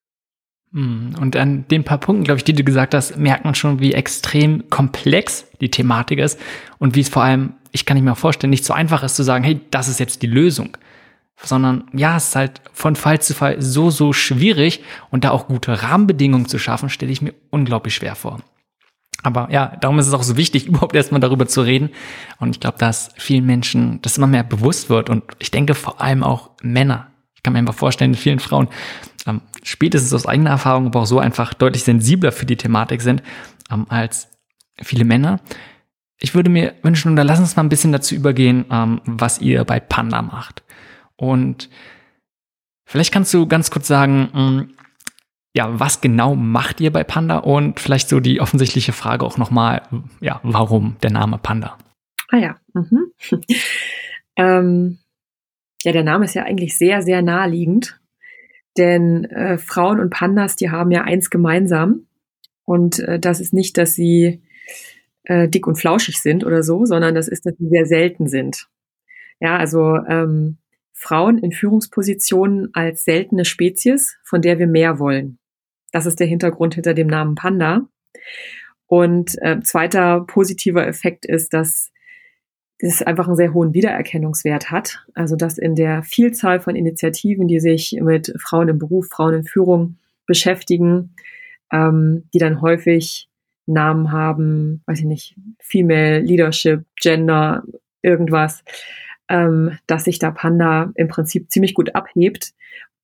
[0.74, 3.80] Hm, und an den paar Punkten, glaube ich, die du gesagt hast, merkt man schon,
[3.80, 6.40] wie extrem komplex die Thematik ist
[6.78, 9.24] und wie es vor allem, ich kann nicht mir vorstellen, nicht so einfach ist zu
[9.24, 10.78] sagen, hey, das ist jetzt die Lösung
[11.44, 15.48] sondern ja, es ist halt von Fall zu Fall so, so schwierig und da auch
[15.48, 18.40] gute Rahmenbedingungen zu schaffen, stelle ich mir unglaublich schwer vor.
[19.24, 21.90] Aber ja, darum ist es auch so wichtig, überhaupt erstmal darüber zu reden.
[22.40, 25.10] Und ich glaube, dass vielen Menschen das immer mehr bewusst wird.
[25.10, 27.08] Und ich denke vor allem auch Männer.
[27.36, 28.68] Ich kann mir einfach vorstellen, vielen Frauen
[29.26, 33.22] ähm, spätestens aus eigener Erfahrung aber auch so einfach deutlich sensibler für die Thematik sind
[33.72, 34.30] ähm, als
[34.82, 35.40] viele Männer.
[36.20, 39.40] Ich würde mir wünschen, und da lass uns mal ein bisschen dazu übergehen, ähm, was
[39.40, 40.64] ihr bei Panda macht.
[41.18, 41.70] Und
[42.86, 44.78] vielleicht kannst du ganz kurz sagen, hm,
[45.56, 47.40] ja, was genau macht ihr bei Panda?
[47.40, 49.82] Und vielleicht so die offensichtliche Frage auch nochmal,
[50.22, 51.78] ja, warum der Name Panda?
[52.30, 52.58] Ah ja.
[52.74, 53.12] Mhm.
[54.36, 55.00] ähm,
[55.84, 58.00] ja, der Name ist ja eigentlich sehr, sehr naheliegend.
[58.78, 62.06] Denn äh, Frauen und Pandas, die haben ja eins gemeinsam.
[62.64, 64.44] Und äh, das ist nicht, dass sie
[65.24, 68.68] äh, dick und flauschig sind oder so, sondern das ist, dass sie sehr selten sind.
[69.40, 70.58] Ja, also ähm,
[71.00, 75.38] Frauen in Führungspositionen als seltene Spezies, von der wir mehr wollen.
[75.92, 77.88] Das ist der Hintergrund hinter dem Namen Panda.
[78.88, 81.92] Und äh, zweiter positiver Effekt ist, dass
[82.80, 85.06] es einfach einen sehr hohen Wiedererkennungswert hat.
[85.14, 89.44] Also dass in der Vielzahl von Initiativen, die sich mit Frauen im Beruf, Frauen in
[89.44, 91.14] Führung beschäftigen,
[91.72, 93.30] ähm, die dann häufig
[93.68, 97.64] Namen haben, weiß ich nicht, Female Leadership, Gender,
[98.02, 98.64] irgendwas,
[99.30, 102.54] ähm, dass sich da Panda im Prinzip ziemlich gut abhebt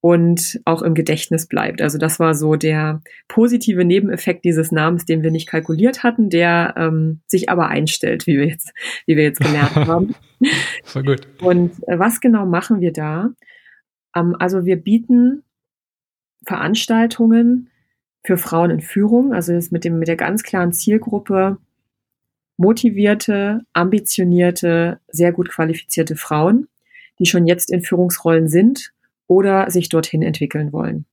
[0.01, 1.81] und auch im Gedächtnis bleibt.
[1.81, 6.73] Also das war so der positive Nebeneffekt dieses Namens, den wir nicht kalkuliert hatten, der
[6.75, 8.73] ähm, sich aber einstellt, wie wir jetzt,
[9.05, 10.13] wie wir jetzt gelernt haben.
[10.83, 11.27] Voll gut.
[11.41, 13.29] Und äh, was genau machen wir da?
[14.13, 15.43] Ähm, also wir bieten
[16.45, 17.69] Veranstaltungen
[18.25, 21.59] für Frauen in Führung, also das mit dem mit der ganz klaren Zielgruppe
[22.57, 26.67] motivierte, ambitionierte, sehr gut qualifizierte Frauen,
[27.19, 28.93] die schon jetzt in Führungsrollen sind
[29.27, 31.05] oder sich dorthin entwickeln wollen.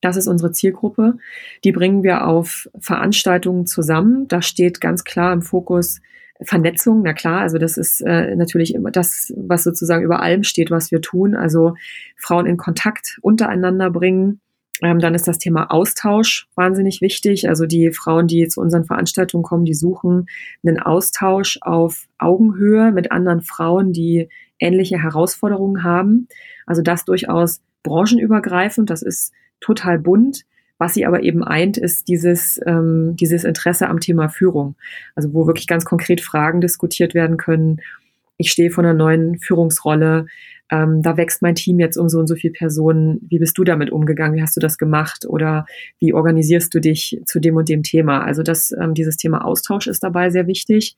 [0.00, 1.16] Das ist unsere Zielgruppe.
[1.64, 4.28] Die bringen wir auf Veranstaltungen zusammen.
[4.28, 6.00] Da steht ganz klar im Fokus
[6.42, 7.02] Vernetzung.
[7.02, 10.90] Na klar, also das ist äh, natürlich immer das, was sozusagen über allem steht, was
[10.90, 11.34] wir tun.
[11.34, 11.74] Also
[12.16, 14.40] Frauen in Kontakt untereinander bringen,
[14.82, 17.48] ähm, dann ist das Thema Austausch wahnsinnig wichtig.
[17.48, 20.26] Also die Frauen, die zu unseren Veranstaltungen kommen, die suchen
[20.64, 26.28] einen Austausch auf Augenhöhe mit anderen Frauen, die ähnliche Herausforderungen haben.
[26.66, 28.90] Also das durchaus branchenübergreifend.
[28.90, 30.44] Das ist total bunt.
[30.78, 34.74] Was sie aber eben eint, ist dieses, ähm, dieses Interesse am Thema Führung.
[35.14, 37.80] Also wo wirklich ganz konkret Fragen diskutiert werden können.
[38.36, 40.26] Ich stehe vor einer neuen Führungsrolle
[40.70, 43.20] ähm, da wächst mein Team jetzt um so und so viele Personen.
[43.28, 44.36] Wie bist du damit umgegangen?
[44.36, 45.24] Wie hast du das gemacht?
[45.26, 45.66] Oder
[46.00, 48.24] wie organisierst du dich zu dem und dem Thema?
[48.24, 50.96] Also das, ähm, dieses Thema Austausch ist dabei sehr wichtig.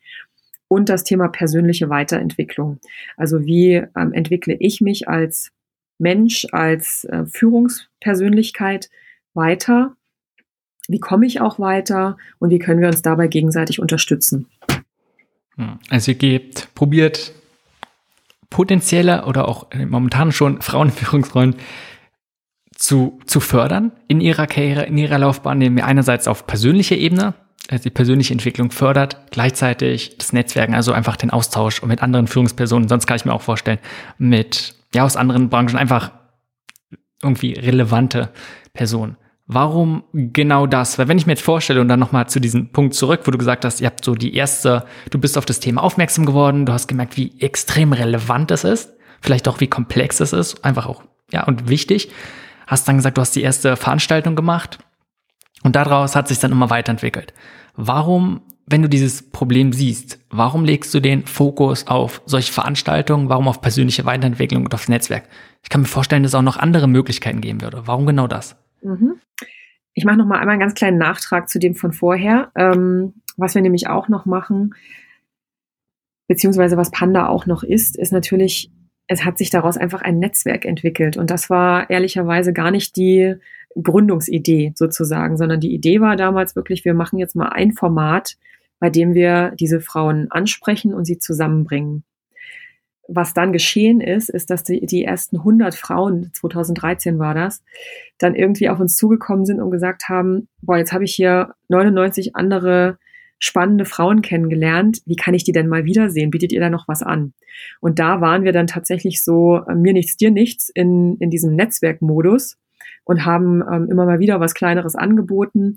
[0.69, 2.79] Und das Thema persönliche Weiterentwicklung.
[3.17, 5.51] Also wie ähm, entwickle ich mich als
[5.99, 8.91] Mensch, als äh, Führungspersönlichkeit
[9.35, 9.97] weiter?
[10.89, 14.47] Wie komme ich auch weiter und wie können wir uns dabei gegenseitig unterstützen?
[15.57, 15.79] Hm.
[15.91, 17.33] Also ihr gebt, probiert
[18.51, 21.57] potenzielle oder auch momentan schon Frauen in Führungsrollen
[22.75, 27.35] zu, zu fördern in ihrer Karriere, in ihrer Laufbahn, indem ihr einerseits auf persönlicher Ebene
[27.71, 32.89] also die persönliche Entwicklung fördert, gleichzeitig das Netzwerken, also einfach den Austausch mit anderen Führungspersonen,
[32.89, 33.79] sonst kann ich mir auch vorstellen,
[34.17, 36.13] mit, ja, aus anderen Branchen einfach
[37.23, 38.31] irgendwie relevante
[38.73, 39.17] Personen.
[39.51, 40.99] Warum genau das?
[40.99, 43.39] Weil wenn ich mir jetzt vorstelle und dann nochmal zu diesem Punkt zurück, wo du
[43.39, 46.75] gesagt hast, ihr habt so die erste, du bist auf das Thema aufmerksam geworden, du
[46.75, 51.03] hast gemerkt, wie extrem relevant es ist, vielleicht auch wie komplex es ist, einfach auch,
[51.33, 52.11] ja, und wichtig.
[52.67, 54.81] Hast dann gesagt, du hast die erste Veranstaltung gemacht
[55.63, 57.33] und daraus hat sich dann immer weiterentwickelt.
[57.75, 63.49] Warum, wenn du dieses Problem siehst, warum legst du den Fokus auf solche Veranstaltungen, warum
[63.49, 65.25] auf persönliche Weiterentwicklung und aufs Netzwerk?
[65.63, 67.87] Ich kann mir vorstellen, dass es auch noch andere Möglichkeiten geben würde.
[67.87, 68.55] Warum genau das?
[68.83, 69.21] Mhm.
[69.95, 72.53] Ich mache noch mal einmal einen ganz kleinen Nachtrag zu dem von vorher.
[72.55, 74.75] Ähm, was wir nämlich auch noch machen,
[76.29, 78.71] beziehungsweise was Panda auch noch ist, ist natürlich,
[79.09, 81.17] es hat sich daraus einfach ein Netzwerk entwickelt.
[81.17, 83.37] Und das war ehrlicherweise gar nicht die
[83.81, 88.37] Gründungsidee sozusagen, sondern die Idee war damals wirklich, wir machen jetzt mal ein Format,
[88.81, 92.05] bei dem wir diese Frauen ansprechen und sie zusammenbringen
[93.09, 97.65] was dann geschehen ist, ist, dass die, die ersten 100 Frauen, 2013 war das,
[98.19, 102.37] dann irgendwie auf uns zugekommen sind und gesagt haben, boah, jetzt habe ich hier 99
[102.37, 102.99] andere
[103.39, 105.01] spannende Frauen kennengelernt.
[105.07, 106.31] Wie kann ich die denn mal wiedersehen?
[106.31, 107.33] Bietet ihr da noch was an?
[107.81, 111.55] Und da waren wir dann tatsächlich so, äh, mir nichts, dir nichts in, in diesem
[111.55, 112.59] Netzwerkmodus
[113.05, 115.77] und haben ähm, immer mal wieder was Kleineres angeboten.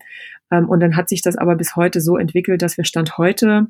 [0.52, 3.68] Ähm, und dann hat sich das aber bis heute so entwickelt, dass wir Stand heute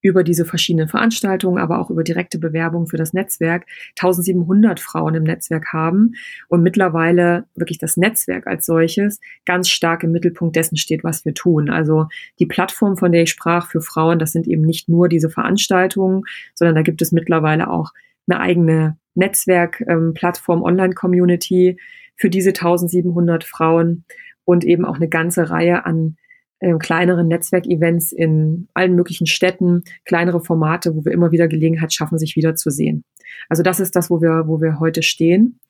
[0.00, 3.66] über diese verschiedenen Veranstaltungen, aber auch über direkte Bewerbungen für das Netzwerk
[3.98, 6.12] 1700 Frauen im Netzwerk haben
[6.48, 11.34] und mittlerweile wirklich das Netzwerk als solches ganz stark im Mittelpunkt dessen steht, was wir
[11.34, 11.70] tun.
[11.70, 12.06] Also
[12.38, 16.22] die Plattform, von der ich sprach für Frauen, das sind eben nicht nur diese Veranstaltungen,
[16.54, 17.92] sondern da gibt es mittlerweile auch
[18.28, 21.78] eine eigene Netzwerkplattform, ähm, Online-Community
[22.14, 24.04] für diese 1700 Frauen
[24.44, 26.16] und eben auch eine ganze Reihe an
[26.60, 32.18] äh, kleineren Netzwerkevents in allen möglichen Städten, kleinere Formate, wo wir immer wieder Gelegenheit schaffen,
[32.18, 33.04] sich wiederzusehen.
[33.48, 35.60] Also das ist das, wo wir, wo wir heute stehen.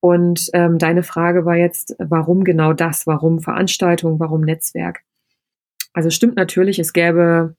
[0.00, 3.06] Und ähm, deine Frage war jetzt, warum genau das?
[3.06, 4.20] Warum Veranstaltung?
[4.20, 5.00] Warum Netzwerk?
[5.92, 7.56] Also stimmt natürlich, es gäbe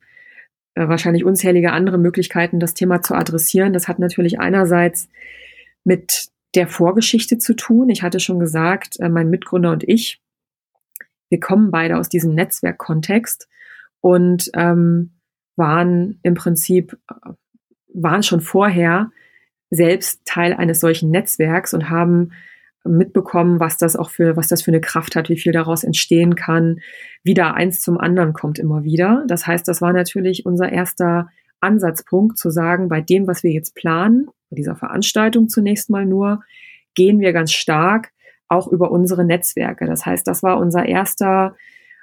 [0.75, 3.73] äh, wahrscheinlich unzählige andere Möglichkeiten, das Thema zu adressieren.
[3.73, 5.09] Das hat natürlich einerseits
[5.83, 7.89] mit der Vorgeschichte zu tun.
[7.89, 10.21] Ich hatte schon gesagt, äh, mein Mitgründer und ich
[11.29, 13.47] wir kommen beide aus diesem Netzwerkkontext
[14.01, 15.11] und ähm,
[15.55, 17.31] waren im Prinzip, äh,
[17.93, 19.11] waren schon vorher
[19.69, 22.31] selbst Teil eines solchen Netzwerks und haben
[22.85, 26.35] mitbekommen, was das auch für, was das für eine Kraft hat, wie viel daraus entstehen
[26.35, 26.79] kann,
[27.23, 29.23] wie da eins zum anderen kommt immer wieder.
[29.27, 33.75] Das heißt, das war natürlich unser erster Ansatzpunkt zu sagen, bei dem, was wir jetzt
[33.75, 36.41] planen, bei dieser Veranstaltung zunächst mal nur,
[36.95, 38.11] gehen wir ganz stark
[38.49, 39.85] auch über unsere Netzwerke.
[39.85, 41.55] Das heißt, das war unser erster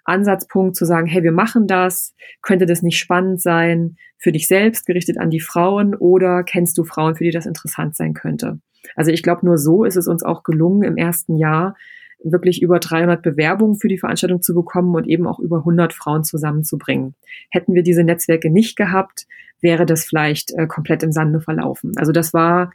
[0.05, 4.87] Ansatzpunkt zu sagen, hey, wir machen das, könnte das nicht spannend sein für dich selbst,
[4.87, 8.61] gerichtet an die Frauen oder kennst du Frauen, für die das interessant sein könnte?
[8.95, 11.75] Also ich glaube, nur so ist es uns auch gelungen, im ersten Jahr
[12.23, 16.25] wirklich über 300 Bewerbungen für die Veranstaltung zu bekommen und eben auch über 100 Frauen
[16.25, 17.15] zusammenzubringen.
[17.51, 19.27] Hätten wir diese Netzwerke nicht gehabt,
[19.61, 21.93] wäre das vielleicht äh, komplett im Sande verlaufen.
[21.97, 22.73] Also das war,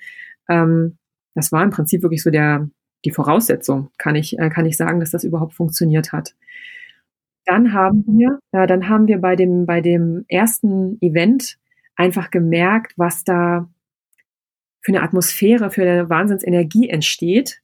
[0.50, 0.98] ähm,
[1.34, 2.70] das war im Prinzip wirklich so der,
[3.06, 6.36] die Voraussetzung, kann ich, äh, kann ich sagen, dass das überhaupt funktioniert hat.
[7.46, 11.58] Dann haben wir, äh, dann haben wir bei dem, bei dem ersten Event
[11.96, 13.70] einfach gemerkt, was da
[14.82, 17.62] für eine Atmosphäre, für eine Wahnsinnsenergie entsteht,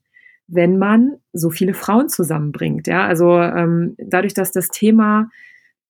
[0.47, 2.87] wenn man so viele Frauen zusammenbringt.
[2.87, 5.29] Ja, also ähm, dadurch, dass das Thema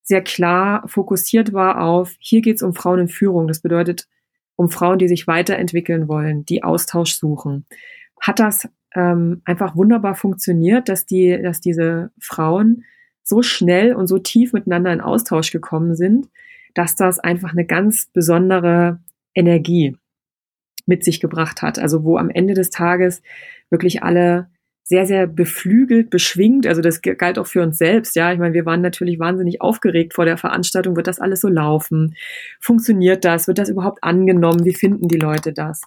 [0.02, 3.48] sehr klar fokussiert war auf, hier geht es um Frauen in Führung.
[3.48, 4.08] Das bedeutet,
[4.56, 7.66] um Frauen, die sich weiterentwickeln wollen, die Austausch suchen,
[8.20, 12.84] hat das ähm, einfach wunderbar funktioniert, dass die, dass diese Frauen
[13.24, 16.28] so schnell und so tief miteinander in Austausch gekommen sind,
[16.74, 19.00] dass das einfach eine ganz besondere
[19.36, 19.96] Energie
[20.88, 21.78] mit sich gebracht hat.
[21.78, 23.22] Also wo am Ende des Tages
[23.70, 24.50] wirklich alle
[24.84, 26.66] sehr, sehr beflügelt, beschwingt.
[26.66, 28.16] Also das galt auch für uns selbst.
[28.16, 30.96] Ja, ich meine, wir waren natürlich wahnsinnig aufgeregt vor der Veranstaltung.
[30.96, 32.16] Wird das alles so laufen?
[32.62, 33.48] Funktioniert das?
[33.48, 34.64] Wird das überhaupt angenommen?
[34.64, 35.82] Wie finden die Leute das?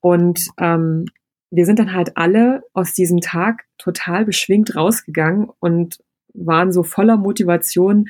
[0.00, 1.04] Und ähm,
[1.50, 5.98] wir sind dann halt alle aus diesem Tag total beschwingt rausgegangen und
[6.32, 8.08] waren so voller Motivation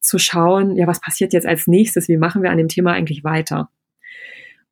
[0.00, 2.08] zu schauen, ja, was passiert jetzt als nächstes?
[2.08, 3.70] Wie machen wir an dem Thema eigentlich weiter?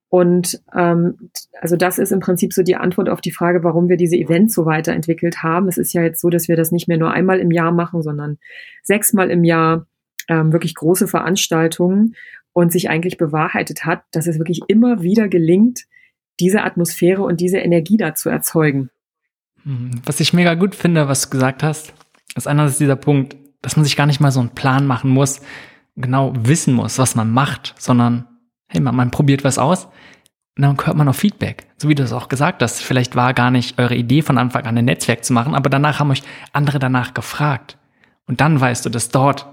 [0.08, 3.96] Und ähm, also das ist im Prinzip so die Antwort auf die Frage, warum wir
[3.96, 5.68] diese Events so weiterentwickelt haben.
[5.68, 8.02] Es ist ja jetzt so, dass wir das nicht mehr nur einmal im Jahr machen,
[8.02, 8.38] sondern
[8.82, 9.86] sechsmal im Jahr
[10.28, 12.16] ähm, wirklich große Veranstaltungen
[12.52, 15.84] und sich eigentlich bewahrheitet hat, dass es wirklich immer wieder gelingt,
[16.40, 18.90] diese Atmosphäre und diese Energie da zu erzeugen.
[19.64, 19.90] Mhm.
[20.04, 21.92] Was ich mega gut finde, was du gesagt hast,
[22.34, 25.40] ist einerseits dieser Punkt, dass man sich gar nicht mal so einen Plan machen muss,
[25.96, 28.26] genau wissen muss, was man macht, sondern
[28.68, 29.86] hey, man, man probiert was aus
[30.56, 31.66] und dann hört man auf Feedback.
[31.76, 32.82] So wie du es auch gesagt hast.
[32.82, 36.00] Vielleicht war gar nicht eure Idee von Anfang an ein Netzwerk zu machen, aber danach
[36.00, 36.22] haben euch
[36.52, 37.78] andere danach gefragt.
[38.26, 39.46] Und dann weißt du, dass dort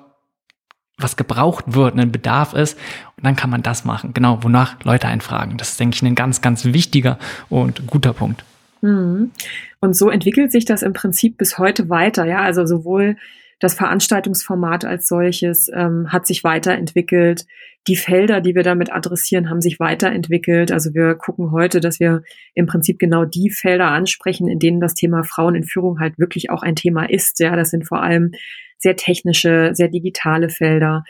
[0.97, 2.77] was gebraucht wird, ein Bedarf ist.
[3.15, 4.13] Und dann kann man das machen.
[4.13, 5.57] Genau, wonach Leute einfragen.
[5.57, 7.19] Das ist, denke ich, ein ganz, ganz wichtiger
[7.49, 8.43] und guter Punkt.
[8.81, 9.31] Mhm.
[9.79, 12.25] Und so entwickelt sich das im Prinzip bis heute weiter.
[12.25, 13.17] Ja, also sowohl
[13.59, 17.45] das Veranstaltungsformat als solches ähm, hat sich weiterentwickelt.
[17.87, 20.71] Die Felder, die wir damit adressieren, haben sich weiterentwickelt.
[20.71, 22.21] Also wir gucken heute, dass wir
[22.53, 26.49] im Prinzip genau die Felder ansprechen, in denen das Thema Frauen in Führung halt wirklich
[26.49, 27.39] auch ein Thema ist.
[27.39, 28.31] Ja, das sind vor allem
[28.77, 31.03] sehr technische, sehr digitale Felder.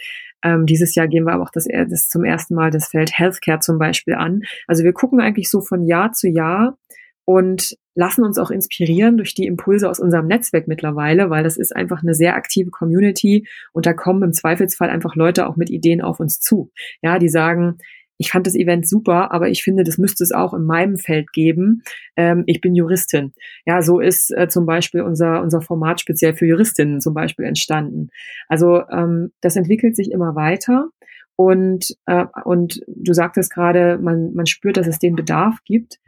[0.43, 3.59] Ähm, dieses Jahr gehen wir aber auch das, das zum ersten Mal das Feld Healthcare
[3.59, 4.41] zum Beispiel an.
[4.67, 6.77] Also wir gucken eigentlich so von Jahr zu Jahr
[7.25, 11.75] und lassen uns auch inspirieren durch die Impulse aus unserem Netzwerk mittlerweile, weil das ist
[11.75, 16.01] einfach eine sehr aktive Community und da kommen im Zweifelsfall einfach Leute auch mit Ideen
[16.01, 16.71] auf uns zu.
[17.01, 17.79] Ja, die sagen,
[18.17, 21.31] ich fand das Event super, aber ich finde, das müsste es auch in meinem Feld
[21.31, 21.83] geben.
[22.15, 23.33] Ähm, ich bin Juristin.
[23.65, 28.09] Ja, so ist äh, zum Beispiel unser, unser Format speziell für Juristinnen zum Beispiel entstanden.
[28.47, 30.89] Also ähm, das entwickelt sich immer weiter.
[31.35, 35.99] Und, äh, und du sagtest gerade, man, man spürt, dass es den Bedarf gibt.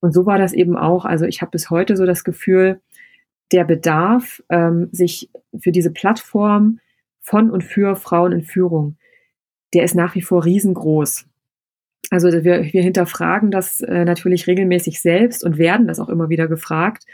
[0.00, 1.04] Und so war das eben auch.
[1.04, 2.80] Also ich habe bis heute so das Gefühl,
[3.52, 6.80] der Bedarf, ähm, sich für diese Plattform
[7.20, 8.96] von und für Frauen in Führung,
[9.74, 11.26] der ist nach wie vor riesengroß.
[12.10, 16.48] Also wir, wir hinterfragen das äh, natürlich regelmäßig selbst und werden das auch immer wieder
[16.48, 17.04] gefragt.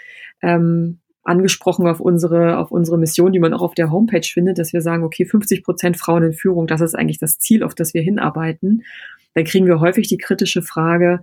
[0.42, 4.72] Ähm, angesprochen auf unsere, auf unsere Mission, die man auch auf der Homepage findet, dass
[4.72, 7.94] wir sagen, okay, 50 Prozent Frauen in Führung, das ist eigentlich das Ziel, auf das
[7.94, 8.84] wir hinarbeiten.
[9.32, 11.20] Dann kriegen wir häufig die kritische Frage,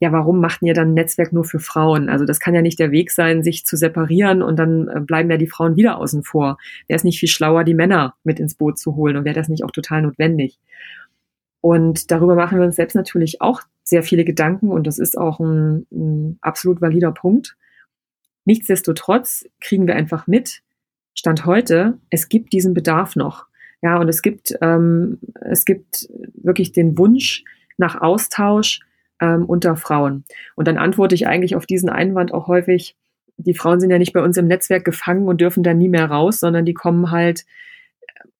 [0.00, 2.08] ja, warum macht ihr dann ein Netzwerk nur für Frauen?
[2.08, 5.30] Also das kann ja nicht der Weg sein, sich zu separieren und dann äh, bleiben
[5.30, 6.58] ja die Frauen wieder außen vor.
[6.86, 9.48] Wäre es nicht viel schlauer, die Männer mit ins Boot zu holen und wäre das
[9.48, 10.60] nicht auch total notwendig?
[11.60, 15.40] Und darüber machen wir uns selbst natürlich auch sehr viele Gedanken und das ist auch
[15.40, 17.56] ein, ein absolut valider Punkt.
[18.44, 20.62] Nichtsdestotrotz kriegen wir einfach mit,
[21.14, 23.46] Stand heute, es gibt diesen Bedarf noch.
[23.82, 27.44] Ja, und es gibt, ähm, es gibt wirklich den Wunsch
[27.76, 28.80] nach Austausch,
[29.20, 30.24] ähm, unter Frauen.
[30.54, 32.96] Und dann antworte ich eigentlich auf diesen Einwand auch häufig,
[33.36, 36.06] die Frauen sind ja nicht bei uns im Netzwerk gefangen und dürfen dann nie mehr
[36.06, 37.44] raus, sondern die kommen halt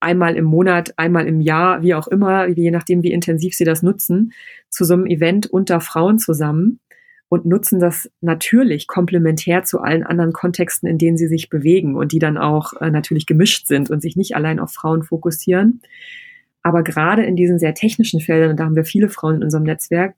[0.01, 3.83] einmal im Monat, einmal im Jahr, wie auch immer, je nachdem, wie intensiv sie das
[3.83, 4.33] nutzen,
[4.68, 6.81] zu so einem Event unter Frauen zusammen
[7.29, 12.12] und nutzen das natürlich komplementär zu allen anderen Kontexten, in denen sie sich bewegen und
[12.12, 15.83] die dann auch äh, natürlich gemischt sind und sich nicht allein auf Frauen fokussieren.
[16.62, 19.64] Aber gerade in diesen sehr technischen Feldern, und da haben wir viele Frauen in unserem
[19.64, 20.14] Netzwerk,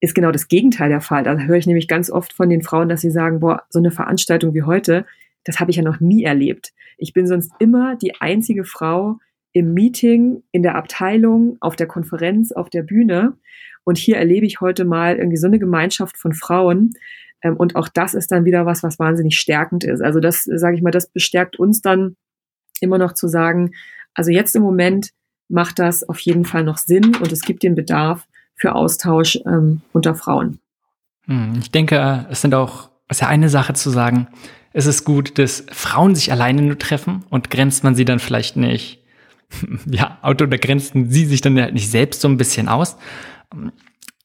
[0.00, 1.22] ist genau das Gegenteil der Fall.
[1.22, 3.90] Da höre ich nämlich ganz oft von den Frauen, dass sie sagen, boah, so eine
[3.90, 5.06] Veranstaltung wie heute,
[5.46, 6.72] das habe ich ja noch nie erlebt.
[6.98, 9.18] Ich bin sonst immer die einzige Frau
[9.52, 13.38] im Meeting, in der Abteilung, auf der Konferenz, auf der Bühne.
[13.84, 16.92] Und hier erlebe ich heute mal irgendwie so eine Gemeinschaft von Frauen.
[17.42, 20.02] Ähm, und auch das ist dann wieder was, was wahnsinnig stärkend ist.
[20.02, 22.16] Also das, sage ich mal, das bestärkt uns dann
[22.80, 23.72] immer noch zu sagen,
[24.14, 25.10] also jetzt im Moment
[25.48, 28.26] macht das auf jeden Fall noch Sinn und es gibt den Bedarf,
[28.56, 30.58] für Austausch ähm, unter Frauen.
[31.26, 34.28] Hm, ich denke, es sind auch, es ist ja eine Sache zu sagen,
[34.76, 38.58] es ist gut, dass Frauen sich alleine nur treffen und grenzt man sie dann vielleicht
[38.58, 39.02] nicht,
[39.86, 42.98] ja, oder grenzen sie sich dann halt nicht selbst so ein bisschen aus.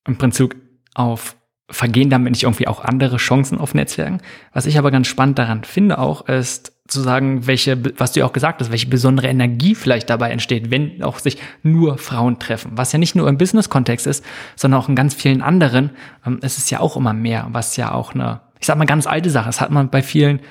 [0.06, 0.58] Im Prinzip
[0.94, 1.38] auf
[1.70, 4.22] vergehen damit nicht irgendwie auch andere Chancen auf Netzwerken.
[4.52, 8.26] Was ich aber ganz spannend daran finde auch, ist zu sagen, welche, was du ja
[8.26, 12.72] auch gesagt hast, welche besondere Energie vielleicht dabei entsteht, wenn auch sich nur Frauen treffen.
[12.76, 14.26] Was ja nicht nur im Business-Kontext ist,
[14.56, 15.92] sondern auch in ganz vielen anderen.
[16.26, 19.08] Ähm, es ist ja auch immer mehr, was ja auch eine, ich sag mal, ganz
[19.08, 19.48] alte Sache.
[19.48, 20.42] Das hat man bei vielen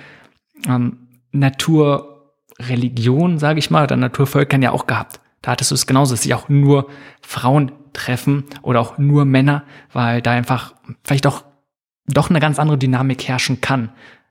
[0.67, 5.21] ähm, Naturreligionen, sage ich mal, oder Naturvölkern ja auch gehabt.
[5.43, 6.89] Da hattest du es genauso, dass sich auch nur
[7.23, 9.63] Frauen treffen oder auch nur Männer,
[9.93, 10.75] weil da einfach
[11.05, 11.45] vielleicht auch
[12.07, 13.91] doch eine ganz andere Dynamik herrschen kann.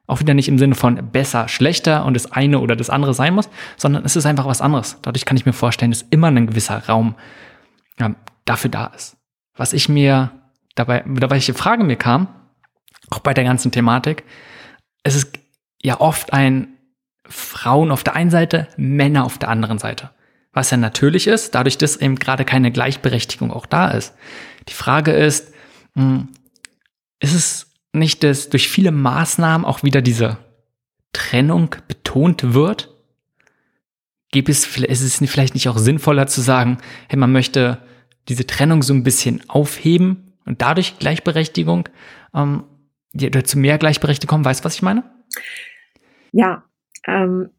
[0.09, 3.35] Auch wieder nicht im Sinne von besser, schlechter und das eine oder das andere sein
[3.35, 3.47] muss,
[3.77, 4.97] sondern es ist einfach was anderes.
[5.03, 7.13] Dadurch kann ich mir vorstellen, dass immer ein gewisser Raum
[7.99, 9.17] ja, dafür da ist.
[9.55, 10.31] Was ich mir
[10.73, 12.27] dabei, oder welche Frage mir kam,
[13.11, 14.23] auch bei der ganzen Thematik,
[15.03, 15.37] es ist
[15.79, 16.69] ja oft ein
[17.27, 20.09] Frauen auf der einen Seite, Männer auf der anderen Seite.
[20.51, 24.15] was ja natürlich ist, dadurch, dass eben gerade keine Gleichberechtigung auch da ist.
[24.69, 25.53] Die Frage ist,
[25.95, 26.29] hm,
[27.19, 30.37] ist es nicht, dass durch viele Maßnahmen auch wieder diese
[31.13, 32.93] Trennung betont wird?
[34.31, 36.77] Gibt es, ist es vielleicht nicht auch sinnvoller zu sagen,
[37.07, 37.79] hey, man möchte
[38.27, 41.89] diese Trennung so ein bisschen aufheben und dadurch Gleichberechtigung
[42.33, 42.63] ähm,
[43.15, 44.45] oder zu mehr Gleichberechtigung kommen?
[44.45, 45.03] Weißt du, was ich meine?
[46.31, 46.63] Ja,
[47.07, 47.49] ähm,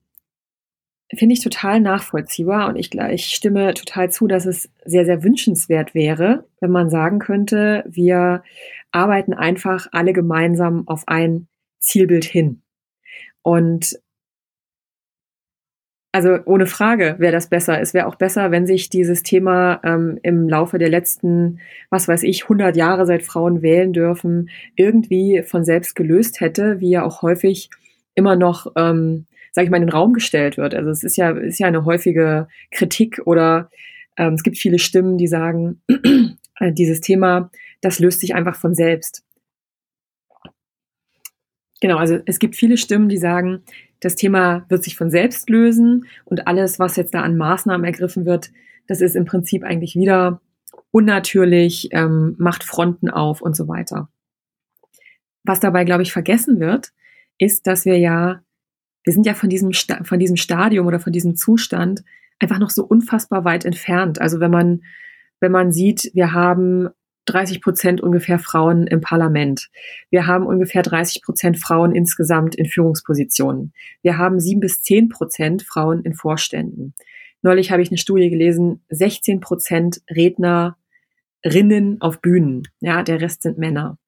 [1.12, 5.94] finde ich total nachvollziehbar und ich, ich stimme total zu, dass es sehr, sehr wünschenswert
[5.94, 8.44] wäre, wenn man sagen könnte, wir
[8.92, 12.62] arbeiten einfach alle gemeinsam auf ein Zielbild hin.
[13.42, 13.98] Und
[16.12, 17.80] also ohne Frage wäre das besser.
[17.80, 22.24] Es wäre auch besser, wenn sich dieses Thema ähm, im Laufe der letzten, was weiß
[22.24, 27.22] ich, 100 Jahre seit Frauen wählen dürfen, irgendwie von selbst gelöst hätte, wie ja auch
[27.22, 27.70] häufig
[28.16, 30.74] immer noch, ähm, sage ich mal, in den Raum gestellt wird.
[30.74, 33.70] Also es ist ja, ist ja eine häufige Kritik oder
[34.16, 35.80] ähm, es gibt viele Stimmen, die sagen,
[36.60, 39.24] dieses Thema, das löst sich einfach von selbst.
[41.80, 43.62] Genau, also es gibt viele Stimmen, die sagen,
[44.00, 48.26] das Thema wird sich von selbst lösen und alles, was jetzt da an Maßnahmen ergriffen
[48.26, 48.50] wird,
[48.86, 50.40] das ist im Prinzip eigentlich wieder
[50.90, 54.08] unnatürlich, ähm, macht Fronten auf und so weiter.
[55.44, 56.92] Was dabei, glaube ich, vergessen wird,
[57.38, 58.42] ist, dass wir ja,
[59.04, 62.04] wir sind ja von diesem, von diesem Stadium oder von diesem Zustand
[62.38, 64.20] einfach noch so unfassbar weit entfernt.
[64.20, 64.82] Also wenn man,
[65.40, 66.88] wenn man sieht, wir haben
[67.26, 69.68] 30 Prozent ungefähr Frauen im Parlament.
[70.10, 73.72] Wir haben ungefähr 30 Prozent Frauen insgesamt in Führungspositionen.
[74.02, 76.94] Wir haben sieben bis zehn Prozent Frauen in Vorständen.
[77.42, 80.76] Neulich habe ich eine Studie gelesen, 16 Prozent Rednerinnen
[82.00, 82.62] auf Bühnen.
[82.80, 83.98] Ja, der Rest sind Männer.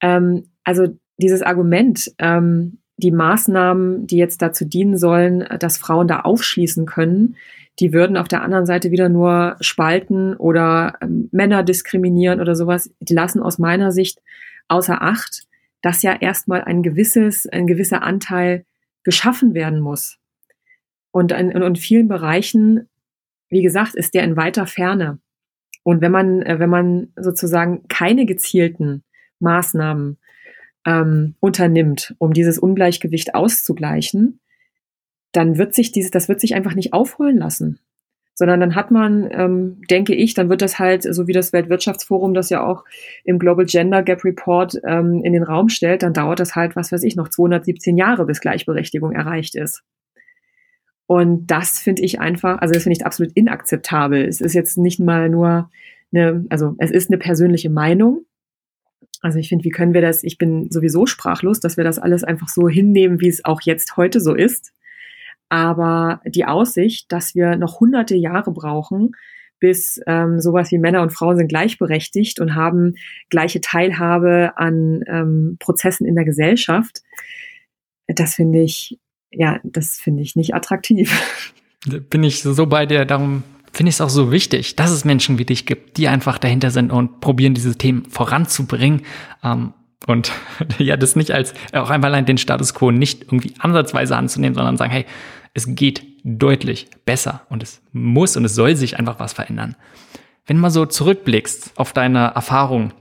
[0.00, 6.20] Ähm, also dieses Argument, ähm, die Maßnahmen, die jetzt dazu dienen sollen, dass Frauen da
[6.20, 7.36] aufschließen können,
[7.80, 12.90] die würden auf der anderen Seite wieder nur spalten oder ähm, Männer diskriminieren oder sowas.
[13.00, 14.20] Die lassen aus meiner Sicht
[14.68, 15.42] außer Acht,
[15.82, 18.66] dass ja erstmal ein gewisses, ein gewisser Anteil
[19.02, 20.18] geschaffen werden muss.
[21.10, 22.88] Und in, in vielen Bereichen,
[23.48, 25.18] wie gesagt, ist der in weiter Ferne.
[25.82, 29.02] Und wenn man, äh, wenn man sozusagen keine gezielten
[29.38, 30.18] Maßnahmen
[30.86, 34.40] ähm, unternimmt, um dieses Ungleichgewicht auszugleichen,
[35.32, 37.78] dann wird sich dieses, das wird sich einfach nicht aufholen lassen.
[38.34, 42.32] Sondern dann hat man, ähm, denke ich, dann wird das halt, so wie das Weltwirtschaftsforum
[42.32, 42.84] das ja auch
[43.24, 46.90] im Global Gender Gap Report ähm, in den Raum stellt, dann dauert das halt, was
[46.90, 49.82] weiß ich, noch 217 Jahre, bis Gleichberechtigung erreicht ist.
[51.06, 54.24] Und das finde ich einfach, also das finde ich absolut inakzeptabel.
[54.24, 55.68] Es ist jetzt nicht mal nur
[56.12, 58.24] eine, also es ist eine persönliche Meinung.
[59.20, 62.22] Also ich finde, wie können wir das, ich bin sowieso sprachlos, dass wir das alles
[62.24, 64.72] einfach so hinnehmen, wie es auch jetzt heute so ist.
[65.50, 69.12] Aber die Aussicht, dass wir noch hunderte Jahre brauchen,
[69.58, 72.94] bis ähm, sowas wie Männer und Frauen sind gleichberechtigt und haben
[73.28, 77.02] gleiche Teilhabe an ähm, Prozessen in der Gesellschaft,
[78.06, 78.98] das finde ich,
[79.30, 81.12] ja, das finde ich nicht attraktiv.
[82.10, 83.42] Bin ich so bei dir, darum
[83.72, 86.70] finde ich es auch so wichtig, dass es Menschen wie dich gibt, die einfach dahinter
[86.70, 89.02] sind und probieren, diese Themen voranzubringen.
[89.44, 89.72] Ähm,
[90.06, 90.32] und
[90.78, 94.90] ja, das nicht als auch allein den Status quo nicht irgendwie ansatzweise anzunehmen, sondern sagen,
[94.90, 95.06] hey,
[95.54, 99.76] es geht deutlich besser und es muss und es soll sich einfach was verändern.
[100.46, 102.92] Wenn du mal so zurückblickst auf deine Erfahrung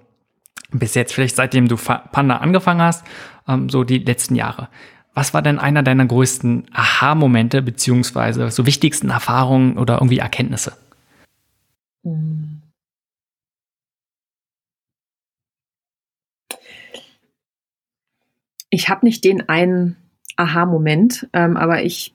[0.72, 3.06] bis jetzt, vielleicht seitdem du Panda angefangen hast,
[3.48, 4.70] ähm, so die letzten Jahre,
[5.14, 10.78] was war denn einer deiner größten Aha-Momente beziehungsweise so wichtigsten Erfahrungen oder irgendwie Erkenntnisse?
[18.70, 19.98] Ich habe nicht den einen
[20.38, 22.14] Aha-Moment, ähm, aber ich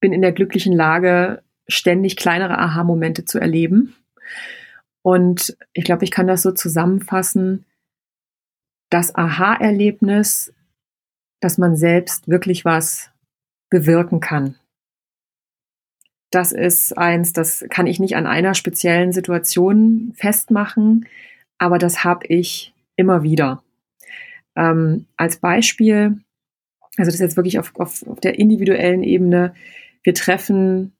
[0.00, 3.94] bin in der glücklichen Lage, ständig kleinere Aha-Momente zu erleben.
[5.02, 7.64] Und ich glaube, ich kann das so zusammenfassen.
[8.90, 10.52] Das Aha-Erlebnis,
[11.40, 13.10] dass man selbst wirklich was
[13.70, 14.56] bewirken kann.
[16.30, 21.06] Das ist eins, das kann ich nicht an einer speziellen Situation festmachen,
[21.58, 23.62] aber das habe ich immer wieder.
[24.56, 26.20] Ähm, als Beispiel,
[26.96, 29.54] also das ist jetzt wirklich auf, auf, auf der individuellen Ebene,
[30.02, 30.96] wir treffen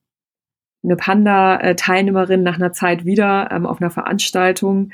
[0.85, 4.93] eine Panda-Teilnehmerin nach einer Zeit wieder ähm, auf einer Veranstaltung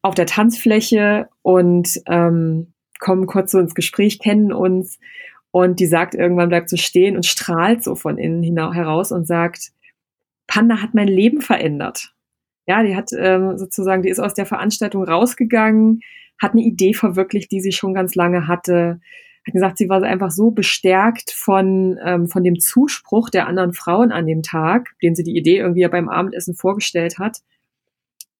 [0.00, 4.98] auf der Tanzfläche und ähm, kommen kurz so ins Gespräch, kennen uns
[5.50, 9.72] und die sagt irgendwann, bleibt so stehen und strahlt so von innen heraus und sagt,
[10.46, 12.14] Panda hat mein Leben verändert.
[12.66, 16.00] Ja, die hat ähm, sozusagen, die ist aus der Veranstaltung rausgegangen,
[16.40, 19.00] hat eine Idee verwirklicht, die sie schon ganz lange hatte,
[19.48, 24.12] hat gesagt, sie war einfach so bestärkt von, ähm, von dem Zuspruch der anderen Frauen
[24.12, 27.38] an dem Tag, den sie die Idee irgendwie beim Abendessen vorgestellt hat,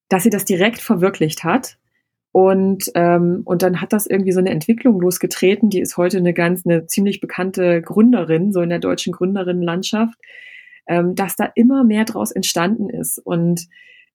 [0.09, 1.79] dass sie das direkt verwirklicht hat.
[2.31, 5.71] Und, ähm, und dann hat das irgendwie so eine Entwicklung losgetreten.
[5.71, 10.19] Die ist heute eine ganz, eine ziemlich bekannte Gründerin, so in der deutschen Gründerinnenlandschaft,
[10.87, 13.19] ähm, dass da immer mehr draus entstanden ist.
[13.19, 13.67] Und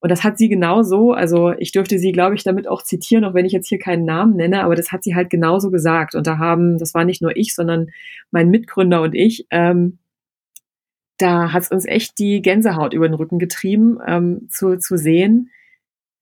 [0.04, 3.34] und das hat sie genauso, also ich dürfte sie, glaube ich, damit auch zitieren, auch
[3.34, 6.14] wenn ich jetzt hier keinen Namen nenne, aber das hat sie halt genauso gesagt.
[6.14, 7.88] Und da haben, das war nicht nur ich, sondern
[8.30, 10.00] mein Mitgründer und ich, ähm,
[11.20, 15.52] da hat es uns echt die Gänsehaut über den Rücken getrieben, ähm, zu, zu sehen,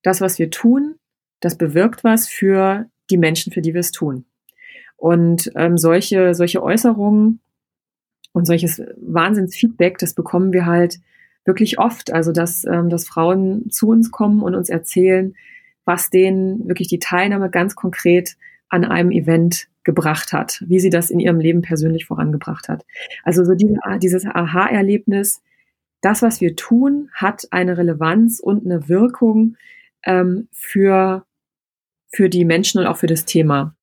[0.04, 0.98] das, was wir tun,
[1.40, 4.26] das bewirkt was für die Menschen, für die wir es tun.
[4.96, 7.40] Und ähm, solche, solche Äußerungen
[8.32, 11.00] und solches Wahnsinnsfeedback, das bekommen wir halt
[11.46, 12.14] wirklich oft.
[12.14, 15.36] Also dass, ähm, dass Frauen zu uns kommen und uns erzählen,
[15.86, 18.38] was denen wirklich die Teilnahme ganz konkret
[18.70, 22.86] an einem Event gebracht hat, wie sie das in ihrem Leben persönlich vorangebracht hat.
[23.24, 25.42] Also so diese, dieses Aha-Erlebnis,
[26.02, 29.58] das, was wir tun, hat eine Relevanz und eine Wirkung
[30.04, 31.26] ähm, für,
[32.12, 33.76] für die Menschen und auch für das Thema.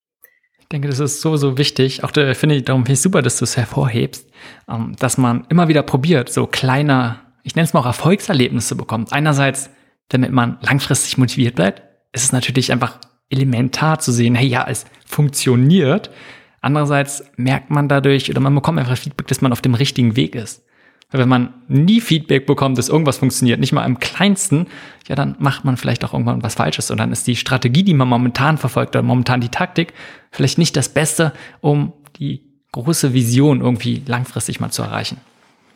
[0.60, 2.04] Ich denke, das ist so, so wichtig.
[2.04, 4.28] Auch da finde ich, darum finde ich super, dass du es hervorhebst,
[4.68, 9.12] ähm, dass man immer wieder probiert, so kleiner ich nenne es mal auch Erfolgserlebnisse bekommt.
[9.12, 9.70] Einerseits,
[10.08, 11.82] damit man langfristig motiviert bleibt.
[12.12, 12.98] Es ist natürlich einfach
[13.30, 16.10] elementar zu sehen, hey, ja, es funktioniert.
[16.60, 20.34] Andererseits merkt man dadurch oder man bekommt einfach Feedback, dass man auf dem richtigen Weg
[20.34, 20.64] ist.
[21.10, 24.66] Weil wenn man nie Feedback bekommt, dass irgendwas funktioniert, nicht mal im kleinsten,
[25.06, 26.90] ja, dann macht man vielleicht auch irgendwann was Falsches.
[26.90, 29.94] Und dann ist die Strategie, die man momentan verfolgt oder momentan die Taktik,
[30.30, 35.18] vielleicht nicht das Beste, um die große Vision irgendwie langfristig mal zu erreichen.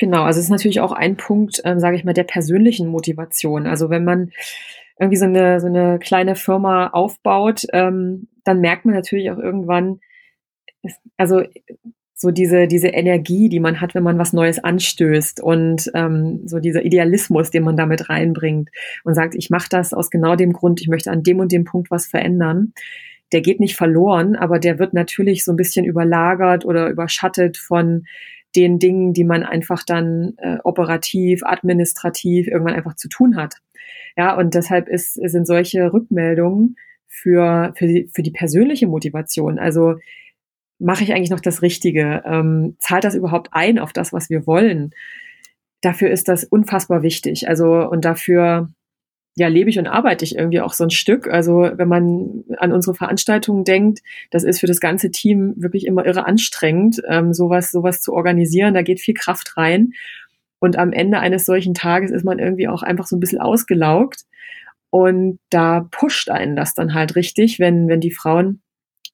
[0.03, 3.69] Genau, also es ist natürlich auch ein Punkt, ähm, sage ich mal, der persönlichen Motivation.
[3.69, 4.33] Also wenn man
[4.99, 10.01] irgendwie so eine, so eine kleine Firma aufbaut, ähm, dann merkt man natürlich auch irgendwann,
[11.17, 11.45] also
[12.17, 16.59] so diese, diese Energie, die man hat, wenn man was Neues anstößt und ähm, so
[16.59, 18.71] dieser Idealismus, den man damit reinbringt
[19.05, 21.63] und sagt, ich mache das aus genau dem Grund, ich möchte an dem und dem
[21.63, 22.73] Punkt was verändern,
[23.31, 28.05] der geht nicht verloren, aber der wird natürlich so ein bisschen überlagert oder überschattet von
[28.57, 33.57] den Dingen, die man einfach dann äh, operativ, administrativ irgendwann einfach zu tun hat.
[34.17, 36.77] Ja, und deshalb ist, sind solche Rückmeldungen
[37.07, 39.59] für, für, die, für die persönliche Motivation.
[39.59, 39.97] Also
[40.79, 42.23] mache ich eigentlich noch das Richtige?
[42.27, 44.91] Ähm, zahlt das überhaupt ein auf das, was wir wollen?
[45.81, 47.49] Dafür ist das unfassbar wichtig.
[47.49, 48.69] Also und dafür
[49.35, 51.27] ja, lebe ich und arbeite ich irgendwie auch so ein Stück.
[51.27, 56.05] Also wenn man an unsere Veranstaltungen denkt, das ist für das ganze Team wirklich immer
[56.05, 58.75] irre anstrengend, ähm, sowas, sowas zu organisieren.
[58.75, 59.93] Da geht viel Kraft rein.
[60.59, 64.25] Und am Ende eines solchen Tages ist man irgendwie auch einfach so ein bisschen ausgelaugt.
[64.91, 68.61] Und da pusht einen das dann halt richtig, wenn, wenn die Frauen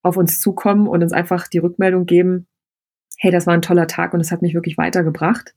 [0.03, 2.49] auf uns zukommen und uns einfach die Rückmeldung geben,
[3.19, 5.55] hey, das war ein toller Tag und es hat mich wirklich weitergebracht.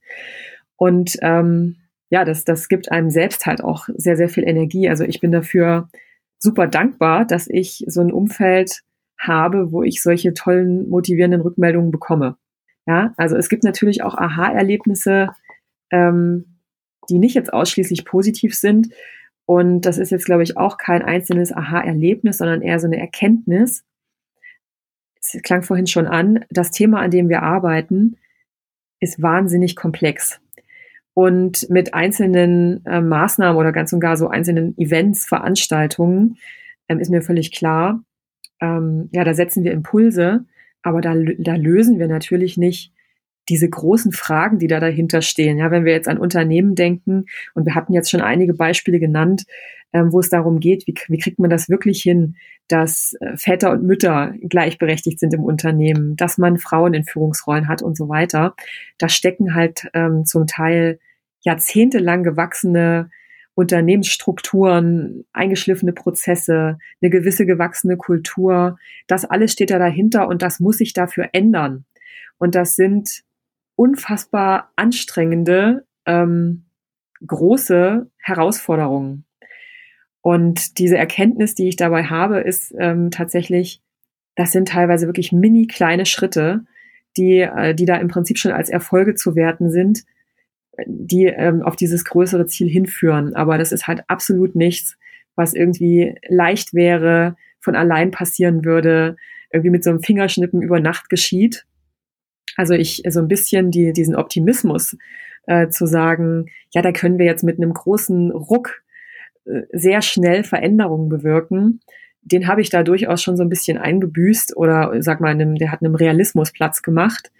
[0.76, 1.76] Und ähm,
[2.12, 4.86] ja, das, das gibt einem selbst halt auch sehr, sehr viel Energie.
[4.86, 5.88] Also ich bin dafür
[6.38, 8.82] super dankbar, dass ich so ein Umfeld
[9.18, 12.36] habe, wo ich solche tollen, motivierenden Rückmeldungen bekomme.
[12.86, 15.30] Ja, also es gibt natürlich auch Aha-Erlebnisse,
[15.90, 16.58] ähm,
[17.08, 18.88] die nicht jetzt ausschließlich positiv sind.
[19.46, 23.84] Und das ist jetzt, glaube ich, auch kein einzelnes Aha-Erlebnis, sondern eher so eine Erkenntnis.
[25.18, 28.18] Es klang vorhin schon an, das Thema, an dem wir arbeiten,
[29.00, 30.41] ist wahnsinnig komplex.
[31.14, 36.38] Und mit einzelnen äh, Maßnahmen oder ganz und gar so einzelnen Events, Veranstaltungen
[36.88, 38.02] ähm, ist mir völlig klar,
[38.60, 40.46] ähm, ja, da setzen wir Impulse,
[40.82, 42.92] aber da, da lösen wir natürlich nicht
[43.48, 45.58] diese großen Fragen, die da dahinter stehen.
[45.58, 49.44] Ja, wenn wir jetzt an Unternehmen denken und wir hatten jetzt schon einige Beispiele genannt,
[49.92, 52.36] ähm, wo es darum geht, wie, wie kriegt man das wirklich hin,
[52.68, 57.82] dass äh, Väter und Mütter gleichberechtigt sind im Unternehmen, dass man Frauen in Führungsrollen hat
[57.82, 58.54] und so weiter.
[58.98, 60.98] Da stecken halt ähm, zum Teil
[61.40, 63.10] jahrzehntelang gewachsene
[63.54, 68.78] Unternehmensstrukturen, eingeschliffene Prozesse, eine gewisse gewachsene Kultur.
[69.06, 71.84] Das alles steht da dahinter und das muss sich dafür ändern.
[72.38, 73.24] Und das sind
[73.76, 76.64] unfassbar anstrengende, ähm,
[77.26, 79.24] große Herausforderungen.
[80.20, 83.82] Und diese Erkenntnis, die ich dabei habe, ist ähm, tatsächlich,
[84.36, 86.64] das sind teilweise wirklich mini kleine Schritte,
[87.16, 90.04] die, äh, die da im Prinzip schon als Erfolge zu werten sind,
[90.86, 93.34] die ähm, auf dieses größere Ziel hinführen.
[93.34, 94.96] Aber das ist halt absolut nichts,
[95.34, 99.16] was irgendwie leicht wäre, von allein passieren würde,
[99.52, 101.66] irgendwie mit so einem Fingerschnippen über Nacht geschieht.
[102.56, 104.96] Also ich so ein bisschen die, diesen Optimismus
[105.46, 108.82] äh, zu sagen, ja, da können wir jetzt mit einem großen Ruck
[109.44, 111.80] äh, sehr schnell Veränderungen bewirken.
[112.24, 115.72] den habe ich da durchaus schon so ein bisschen eingebüßt oder sag mal, einem, der
[115.72, 117.32] hat einem Realismus Platz gemacht,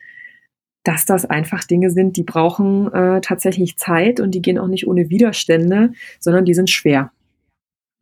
[0.83, 4.89] dass das einfach Dinge sind, die brauchen äh, tatsächlich Zeit und die gehen auch nicht
[4.89, 7.13] ohne Widerstände, sondern die sind schwer.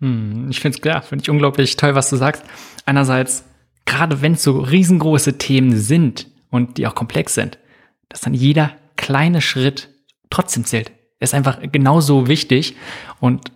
[0.00, 2.42] Hm, ich finde es klar, finde ich unglaublich toll, was du sagst.
[2.86, 3.44] Einerseits,
[3.84, 7.58] gerade wenn es so riesengroße Themen sind und die auch komplex sind,
[8.08, 9.88] dass dann jeder kleine Schritt
[10.30, 10.90] trotzdem zählt.
[11.18, 12.76] Er ist einfach genauso wichtig
[13.20, 13.50] und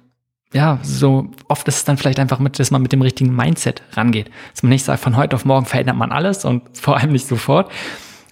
[0.55, 3.83] ja, so oft ist es dann vielleicht einfach mit, dass man mit dem richtigen Mindset
[3.95, 4.31] rangeht.
[4.53, 7.27] Dass man nicht sagt, von heute auf morgen verändert man alles und vor allem nicht
[7.27, 7.71] sofort,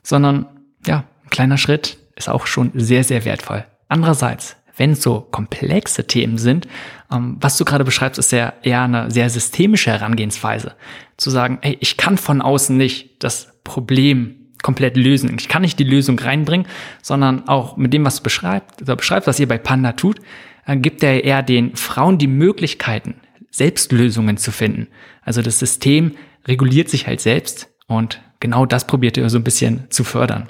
[0.03, 0.47] sondern
[0.87, 3.65] ja, ein kleiner Schritt ist auch schon sehr, sehr wertvoll.
[3.89, 6.69] Andererseits, wenn es so komplexe Themen sind,
[7.11, 10.75] ähm, was du gerade beschreibst, ist ja eher eine sehr systemische Herangehensweise.
[11.17, 15.35] Zu sagen, hey, ich kann von außen nicht das Problem komplett lösen.
[15.39, 16.67] Ich kann nicht die Lösung reinbringen,
[17.03, 20.21] sondern auch mit dem, was du beschreibst, oder beschreibst, was ihr bei Panda tut,
[20.67, 23.15] äh, gibt er eher den Frauen die Möglichkeiten,
[23.51, 24.89] Selbstlösungen zu finden.
[25.23, 26.13] Also das System
[26.47, 30.49] reguliert sich halt selbst und genau das probiert ihr so ein bisschen zu fördern.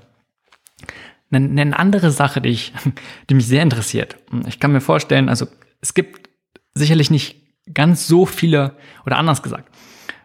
[1.30, 2.72] Eine, eine andere Sache, die, ich,
[3.30, 4.16] die mich sehr interessiert.
[4.46, 5.46] Ich kann mir vorstellen, also
[5.80, 6.28] es gibt
[6.74, 7.36] sicherlich nicht
[7.72, 9.74] ganz so viele, oder anders gesagt,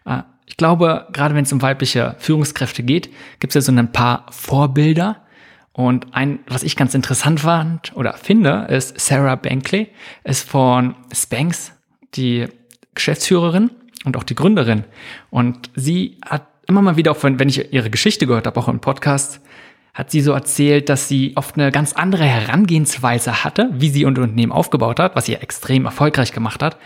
[0.05, 3.91] äh, ich glaube, gerade wenn es um weibliche Führungskräfte geht, gibt es ja so ein
[3.91, 5.17] paar Vorbilder.
[5.73, 9.89] Und ein, was ich ganz interessant fand oder finde, ist Sarah Bankley,
[10.23, 11.73] ist von Spanx,
[12.15, 12.47] die
[12.95, 13.69] Geschäftsführerin
[14.05, 14.85] und auch die Gründerin.
[15.29, 18.79] Und sie hat immer mal wieder, auch wenn, ich ihre Geschichte gehört habe, auch im
[18.79, 19.41] Podcast,
[19.93, 24.07] hat sie so erzählt, dass sie oft eine ganz andere Herangehensweise hatte, wie sie ihr
[24.07, 26.77] Unternehmen aufgebaut hat, was sie extrem erfolgreich gemacht hat.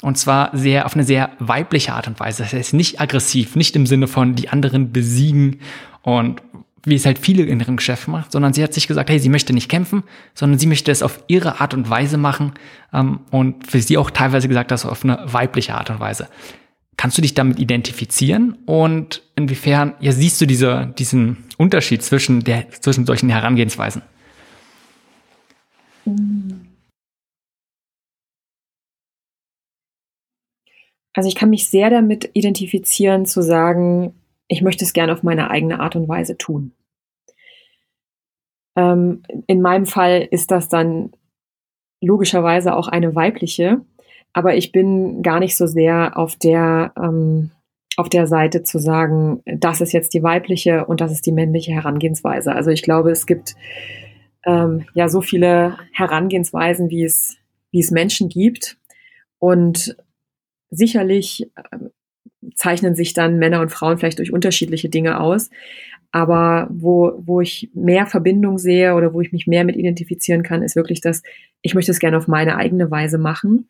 [0.00, 2.44] Und zwar sehr auf eine sehr weibliche Art und Weise.
[2.44, 5.60] Das heißt nicht aggressiv, nicht im Sinne von die anderen besiegen
[6.02, 6.40] und
[6.84, 9.28] wie es halt viele in ihrem Geschäft macht, sondern sie hat sich gesagt, hey, sie
[9.28, 12.52] möchte nicht kämpfen, sondern sie möchte es auf ihre Art und Weise machen
[12.92, 16.28] ähm, und für sie auch teilweise gesagt, das auf eine weibliche Art und Weise.
[16.96, 22.70] Kannst du dich damit identifizieren und inwiefern ja, siehst du diese, diesen Unterschied zwischen, der,
[22.70, 24.02] zwischen solchen Herangehensweisen?
[31.14, 34.14] Also ich kann mich sehr damit identifizieren zu sagen,
[34.46, 36.72] ich möchte es gerne auf meine eigene Art und Weise tun.
[38.76, 41.12] Ähm, in meinem Fall ist das dann
[42.00, 43.80] logischerweise auch eine weibliche,
[44.32, 47.50] aber ich bin gar nicht so sehr auf der, ähm,
[47.96, 51.72] auf der Seite zu sagen, das ist jetzt die weibliche und das ist die männliche
[51.72, 52.54] Herangehensweise.
[52.54, 53.56] Also ich glaube, es gibt
[54.46, 57.36] ähm, ja so viele Herangehensweisen, wie es,
[57.72, 58.76] wie es Menschen gibt.
[59.40, 59.96] Und
[60.70, 61.78] sicherlich äh,
[62.54, 65.50] zeichnen sich dann Männer und Frauen vielleicht durch unterschiedliche Dinge aus.
[66.10, 70.62] Aber wo, wo ich mehr Verbindung sehe oder wo ich mich mehr mit identifizieren kann,
[70.62, 71.22] ist wirklich das,
[71.60, 73.68] ich möchte es gerne auf meine eigene Weise machen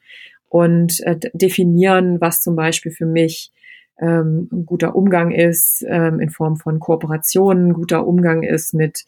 [0.49, 3.53] und äh, definieren, was zum Beispiel für mich
[4.01, 9.05] ähm, ein guter Umgang ist ähm, in Form von Kooperationen, guter Umgang ist mit,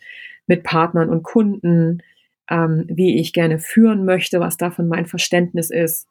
[0.46, 2.02] mit Partnern und Kunden,
[2.50, 6.08] ähm, wie ich gerne führen möchte, was davon mein Verständnis ist,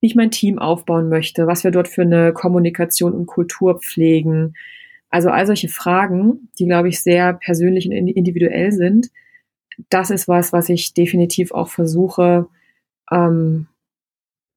[0.00, 4.54] wie ich mein Team aufbauen möchte, was wir dort für eine Kommunikation und Kultur pflegen.
[5.10, 9.10] Also all solche Fragen, die, glaube ich, sehr persönlich und individuell sind.
[9.90, 12.48] Das ist was, was ich definitiv auch versuche,
[13.10, 13.68] ähm,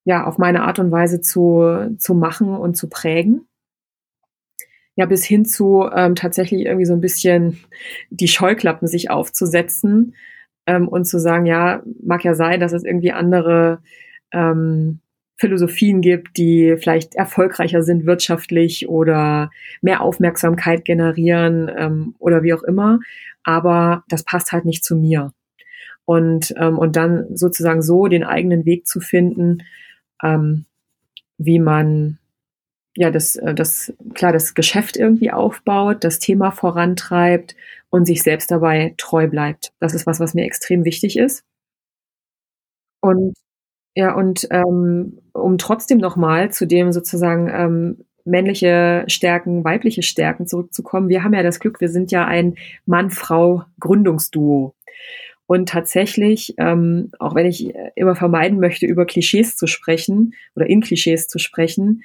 [0.03, 3.47] ja, auf meine Art und Weise zu, zu machen und zu prägen.
[4.95, 7.59] Ja, bis hin zu ähm, tatsächlich irgendwie so ein bisschen
[8.09, 10.15] die Scheuklappen sich aufzusetzen
[10.65, 13.81] ähm, und zu sagen, ja, mag ja sein, dass es irgendwie andere
[14.33, 15.00] ähm,
[15.41, 19.49] Philosophien gibt, die vielleicht erfolgreicher sind wirtschaftlich oder
[19.81, 22.99] mehr Aufmerksamkeit generieren ähm, oder wie auch immer.
[23.43, 25.33] Aber das passt halt nicht zu mir.
[26.05, 29.63] Und, ähm, und dann sozusagen so den eigenen Weg zu finden,
[30.21, 30.65] ähm,
[31.39, 32.19] wie man
[32.95, 37.55] ja das, äh, das klar das Geschäft irgendwie aufbaut, das Thema vorantreibt
[37.89, 39.73] und sich selbst dabei treu bleibt.
[39.79, 41.43] Das ist was, was mir extrem wichtig ist.
[43.01, 43.33] Und
[43.95, 51.09] ja, und ähm, um trotzdem nochmal zu dem sozusagen ähm, männliche Stärken, weibliche Stärken zurückzukommen.
[51.09, 54.75] Wir haben ja das Glück, wir sind ja ein Mann-Frau-Gründungsduo.
[55.47, 60.79] Und tatsächlich, ähm, auch wenn ich immer vermeiden möchte, über Klischees zu sprechen oder in
[60.79, 62.03] Klischees zu sprechen,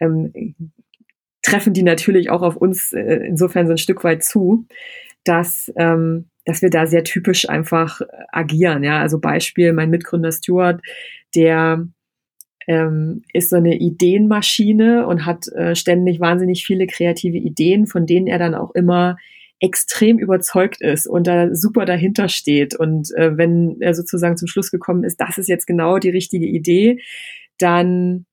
[0.00, 0.54] ähm,
[1.42, 4.66] treffen die natürlich auch auf uns äh, insofern so ein Stück weit zu,
[5.24, 8.84] dass ähm, dass wir da sehr typisch einfach agieren.
[8.84, 10.80] Ja, also Beispiel mein Mitgründer Stuart,
[11.34, 11.86] der
[12.66, 18.26] ähm, ist so eine Ideenmaschine und hat äh, ständig wahnsinnig viele kreative Ideen, von denen
[18.26, 19.16] er dann auch immer
[19.60, 22.74] extrem überzeugt ist und da super dahinter steht.
[22.74, 26.46] Und äh, wenn er sozusagen zum Schluss gekommen ist, das ist jetzt genau die richtige
[26.46, 27.00] Idee,
[27.58, 28.26] dann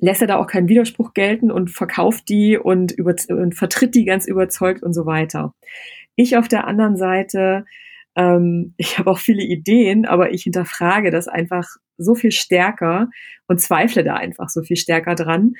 [0.00, 4.04] lässt er da auch keinen Widerspruch gelten und verkauft die und, über, und vertritt die
[4.04, 5.54] ganz überzeugt und so weiter.
[6.18, 7.64] Ich auf der anderen Seite
[8.18, 13.10] ähm, ich habe auch viele Ideen, aber ich hinterfrage das einfach so viel stärker
[13.46, 15.54] und zweifle da einfach so viel stärker dran.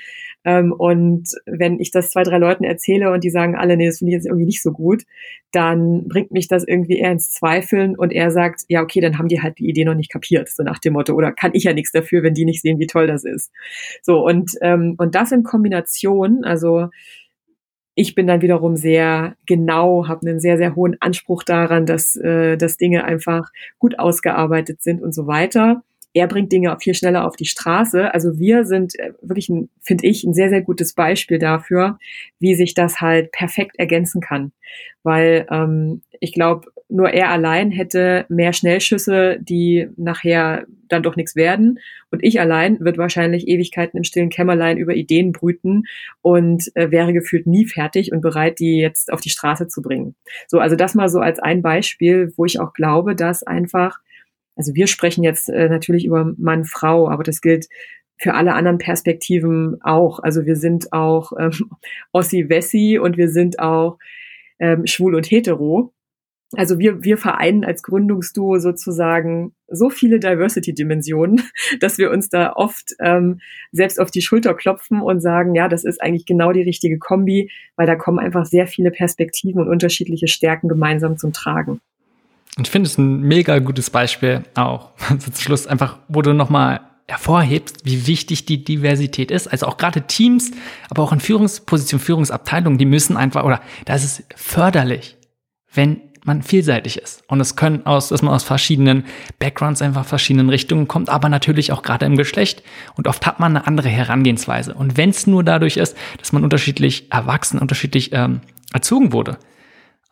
[0.45, 3.99] Ähm, und wenn ich das zwei, drei Leuten erzähle und die sagen alle, nee, das
[3.99, 5.05] finde ich jetzt irgendwie nicht so gut,
[5.53, 9.29] dann bringt mich das irgendwie eher ins Zweifeln und er sagt, ja, okay, dann haben
[9.29, 11.73] die halt die Idee noch nicht kapiert, so nach dem Motto, oder kann ich ja
[11.73, 13.53] nichts dafür, wenn die nicht sehen, wie toll das ist.
[14.03, 16.89] So, und, ähm, und das in Kombination, also
[18.01, 22.57] ich bin dann wiederum sehr genau, habe einen sehr, sehr hohen Anspruch daran, dass, äh,
[22.57, 25.83] dass Dinge einfach gut ausgearbeitet sind und so weiter.
[26.19, 28.13] Er bringt Dinge viel schneller auf die Straße.
[28.13, 29.51] Also wir sind äh, wirklich,
[29.81, 31.99] finde ich, ein sehr, sehr gutes Beispiel dafür,
[32.41, 34.53] wie sich das halt perfekt ergänzen kann.
[35.05, 41.37] Weil ähm, ich glaube, nur er allein hätte mehr Schnellschüsse, die nachher dann doch nichts
[41.37, 41.79] werden.
[42.11, 45.85] Und ich allein wird wahrscheinlich Ewigkeiten im stillen Kämmerlein über Ideen brüten
[46.23, 50.15] und äh, wäre gefühlt nie fertig und bereit, die jetzt auf die Straße zu bringen.
[50.47, 53.99] So, also das mal so als ein Beispiel, wo ich auch glaube, dass einfach,
[54.59, 57.69] also wir sprechen jetzt äh, natürlich über Mann, Frau, aber das gilt
[58.19, 60.19] für alle anderen Perspektiven auch.
[60.19, 61.53] Also wir sind auch ähm,
[62.13, 63.99] Ossi-Wessi und wir sind auch
[64.59, 65.95] ähm, schwul und hetero.
[66.57, 71.43] Also wir, wir vereinen als Gründungsduo sozusagen so viele Diversity-Dimensionen,
[71.81, 73.41] dass wir uns da oft ähm,
[73.71, 77.53] selbst auf die Schulter klopfen und sagen, ja, das ist eigentlich genau die richtige Kombi,
[77.77, 81.81] weil da kommen einfach sehr viele Perspektiven und unterschiedliche Stärken gemeinsam zum Tragen.
[82.59, 86.81] Und ich finde es ein mega gutes Beispiel auch zum Schluss einfach, wo du nochmal
[87.07, 89.47] hervorhebst, wie wichtig die Diversität ist.
[89.47, 90.51] Also auch gerade Teams,
[90.91, 95.17] aber auch in Führungspositionen, Führungsabteilungen, die müssen einfach, oder da ist es förderlich,
[95.73, 97.23] wenn man vielseitig ist.
[97.29, 99.05] Und es können aus, dass man aus verschiedenen
[99.39, 102.65] Backgrounds einfach verschiedenen Richtungen kommt, aber natürlich auch gerade im Geschlecht.
[102.97, 104.75] Und oft hat man eine andere Herangehensweise.
[104.75, 108.41] Und wenn es nur dadurch ist, dass man unterschiedlich erwachsen, unterschiedlich ähm,
[108.73, 109.39] erzogen wurde.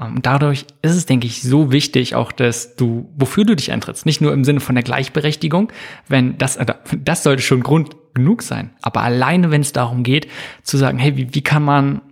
[0.01, 4.05] Ähm, dadurch ist es, denke ich, so wichtig auch, dass du, wofür du dich eintrittst.
[4.05, 5.73] Nicht nur im Sinne von der Gleichberechtigung,
[6.09, 6.67] wenn das, äh,
[6.97, 8.71] das sollte schon Grund genug sein.
[8.83, 10.29] Aber alleine, wenn es darum geht,
[10.63, 12.03] zu sagen, hey, wie, wie kann man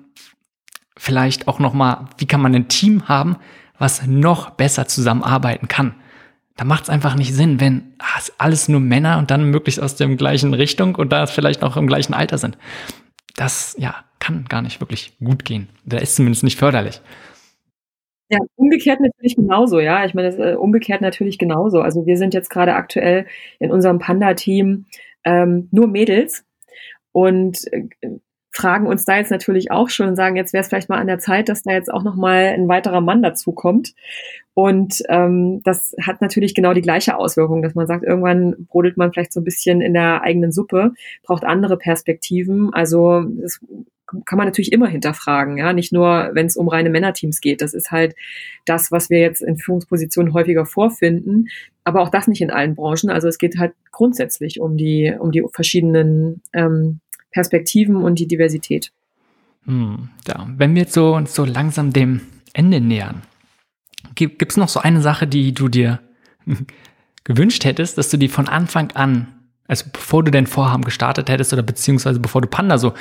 [0.97, 3.37] vielleicht auch nochmal, wie kann man ein Team haben,
[3.79, 5.95] was noch besser zusammenarbeiten kann.
[6.57, 9.97] Da macht es einfach nicht Sinn, wenn ach, alles nur Männer und dann möglichst aus
[9.97, 12.57] der gleichen Richtung und da vielleicht noch im gleichen Alter sind.
[13.35, 15.69] Das ja kann gar nicht wirklich gut gehen.
[15.85, 17.01] Da ist zumindest nicht förderlich.
[18.35, 20.05] Ja, umgekehrt natürlich genauso, ja.
[20.05, 21.81] Ich meine, das, äh, umgekehrt natürlich genauso.
[21.81, 23.27] Also wir sind jetzt gerade aktuell
[23.61, 24.87] in unserem Panda-Team
[25.25, 26.45] ähm, nur Mädels
[27.13, 27.89] und äh,
[28.51, 31.09] fragen uns da jetzt natürlich auch schon und sagen, jetzt wäre es vielleicht mal an
[31.09, 33.95] der Zeit, dass da jetzt auch noch mal ein weiterer Mann dazu kommt.
[34.55, 39.13] Und ähm, das hat natürlich genau die gleiche Auswirkung, dass man sagt, irgendwann brodelt man
[39.13, 40.93] vielleicht so ein bisschen in der eigenen Suppe,
[41.25, 42.73] braucht andere Perspektiven.
[42.73, 43.61] Also das
[44.07, 47.63] kann man natürlich immer hinterfragen, ja, nicht nur, wenn es um reine Männerteams geht.
[47.63, 48.15] Das ist halt
[48.67, 51.49] das, was wir jetzt in Führungspositionen häufiger vorfinden,
[51.85, 53.11] aber auch das nicht in allen Branchen.
[53.11, 57.01] Also es geht halt grundsätzlich um die um die verschiedenen ähm,
[57.31, 58.93] Perspektiven und die Diversität.
[59.65, 60.47] Hm, ja.
[60.57, 62.21] Wenn wir jetzt so, uns so langsam dem
[62.53, 63.23] Ende nähern,
[64.15, 66.01] gibt es noch so eine Sache, die du dir
[67.25, 69.29] gewünscht hättest, dass du die von Anfang an,
[69.67, 72.93] also bevor du dein Vorhaben gestartet hättest oder beziehungsweise bevor du Panda so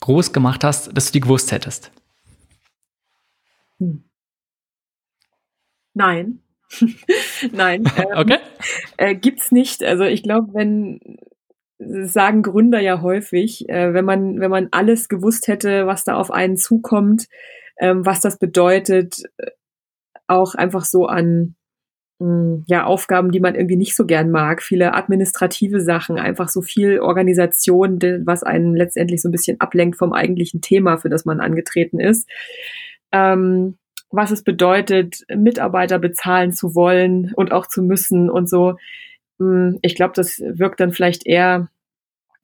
[0.00, 1.90] groß gemacht hast, dass du die gewusst hättest?
[3.78, 4.04] Hm.
[5.94, 6.40] Nein.
[7.52, 7.84] Nein.
[7.96, 8.38] Ähm, okay.
[8.96, 9.82] Äh, gibt's nicht.
[9.82, 11.00] Also ich glaube, wenn
[11.78, 16.30] sagen Gründer ja häufig, äh, wenn man, wenn man alles gewusst hätte, was da auf
[16.30, 17.28] einen zukommt,
[17.78, 19.50] ähm, was das bedeutet, äh,
[20.26, 21.54] auch einfach so an
[22.20, 26.98] ja, Aufgaben, die man irgendwie nicht so gern mag, viele administrative Sachen, einfach so viel
[26.98, 32.00] Organisation, was einen letztendlich so ein bisschen ablenkt vom eigentlichen Thema, für das man angetreten
[32.00, 32.28] ist.
[33.12, 33.78] Ähm,
[34.10, 38.76] was es bedeutet, Mitarbeiter bezahlen zu wollen und auch zu müssen und so.
[39.38, 41.68] Hm, ich glaube, das wirkt dann vielleicht eher,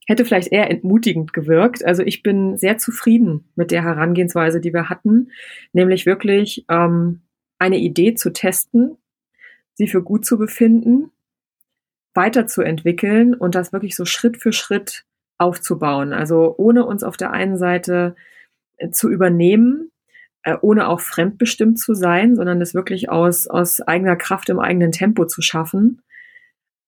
[0.06, 1.84] hätte vielleicht eher entmutigend gewirkt.
[1.84, 5.30] Also ich bin sehr zufrieden mit der Herangehensweise, die wir hatten,
[5.72, 7.22] nämlich wirklich ähm,
[7.58, 8.98] eine Idee zu testen,
[9.74, 11.10] sie für gut zu befinden,
[12.14, 15.04] weiterzuentwickeln und das wirklich so Schritt für Schritt
[15.38, 16.12] aufzubauen.
[16.12, 18.14] Also ohne uns auf der einen Seite
[18.76, 19.90] äh, zu übernehmen,
[20.42, 24.92] äh, ohne auch fremdbestimmt zu sein, sondern das wirklich aus, aus eigener Kraft im eigenen
[24.92, 26.02] Tempo zu schaffen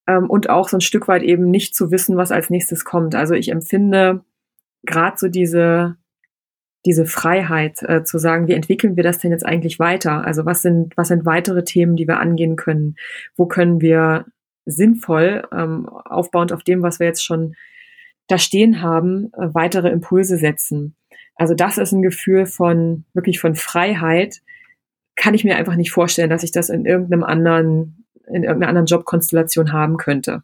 [0.07, 3.14] ähm, und auch so ein Stück weit eben nicht zu wissen, was als nächstes kommt.
[3.14, 4.24] Also ich empfinde
[4.84, 5.97] gerade so diese
[6.87, 10.24] diese Freiheit äh, zu sagen, wie entwickeln wir das denn jetzt eigentlich weiter?
[10.24, 12.97] Also was sind was sind weitere Themen, die wir angehen können?
[13.37, 14.24] Wo können wir
[14.66, 17.55] sinnvoll ähm, aufbauend auf dem, was wir jetzt schon
[18.26, 20.97] da stehen haben, äh, weitere Impulse setzen.
[21.37, 24.43] Also das ist ein Gefühl von wirklich von Freiheit.
[25.14, 28.87] Kann ich mir einfach nicht vorstellen, dass ich das in irgendeinem anderen, in irgendeiner anderen
[28.87, 30.43] Jobkonstellation haben könnte.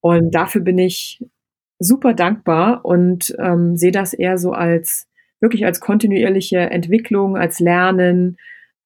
[0.00, 1.22] Und dafür bin ich
[1.78, 5.08] super dankbar und ähm, sehe das eher so als
[5.44, 8.38] wirklich als kontinuierliche Entwicklung, als Lernen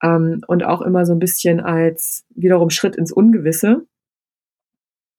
[0.03, 3.87] ähm, und auch immer so ein bisschen als wiederum Schritt ins Ungewisse.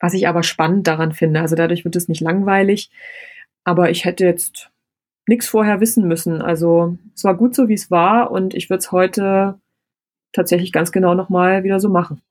[0.02, 1.40] Was ich aber spannend daran finde.
[1.40, 2.92] Also dadurch wird es nicht langweilig.
[3.64, 4.70] Aber ich hätte jetzt
[5.28, 6.42] nichts vorher wissen müssen.
[6.42, 9.60] Also es war gut so, wie es war und ich würde es heute
[10.34, 12.22] tatsächlich ganz genau nochmal wieder so machen.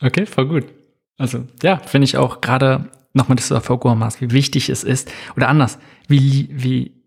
[0.00, 0.64] Okay, voll gut.
[1.18, 5.12] Also ja, finde ich auch gerade nochmal, dass du hervorgehoben hast, wie wichtig es ist,
[5.36, 5.78] oder anders,
[6.08, 7.01] wie, wie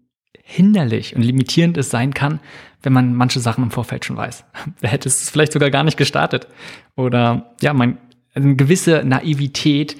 [0.47, 2.39] hinderlich und limitierend es sein kann,
[2.83, 4.45] wenn man manche Sachen im Vorfeld schon weiß.
[4.79, 6.47] Wer hätte es vielleicht sogar gar nicht gestartet?
[6.95, 7.97] Oder ja, man,
[8.35, 9.97] eine gewisse Naivität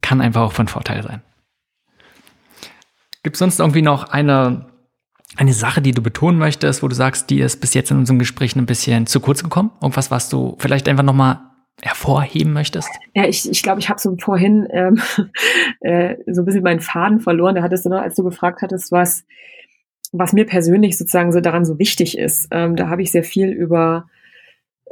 [0.00, 1.20] kann einfach auch von Vorteil sein.
[3.22, 4.66] Gibt es sonst irgendwie noch eine,
[5.36, 8.18] eine Sache, die du betonen möchtest, wo du sagst, die ist bis jetzt in unserem
[8.18, 9.72] Gespräch ein bisschen zu kurz gekommen?
[9.82, 11.40] Irgendwas, was du vielleicht einfach nochmal
[11.82, 12.88] hervorheben möchtest?
[13.14, 15.00] Ja, ich glaube, ich, glaub, ich habe so vorhin ähm,
[15.80, 17.56] äh, so ein bisschen meinen Faden verloren.
[17.56, 19.24] Da hattest du noch, als du gefragt hattest, was
[20.12, 22.48] was mir persönlich sozusagen so daran so wichtig ist.
[22.50, 24.08] Ähm, da habe ich sehr viel über,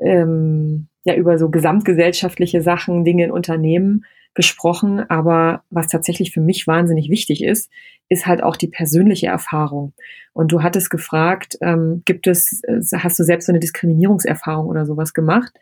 [0.03, 4.05] ähm, ja, über so gesamtgesellschaftliche Sachen, Dinge in Unternehmen
[4.35, 4.99] gesprochen.
[5.11, 7.71] Aber was tatsächlich für mich wahnsinnig wichtig ist,
[8.09, 9.93] ist halt auch die persönliche Erfahrung.
[10.33, 14.87] Und du hattest gefragt, ähm, gibt es, äh, hast du selbst so eine Diskriminierungserfahrung oder
[14.87, 15.53] sowas gemacht?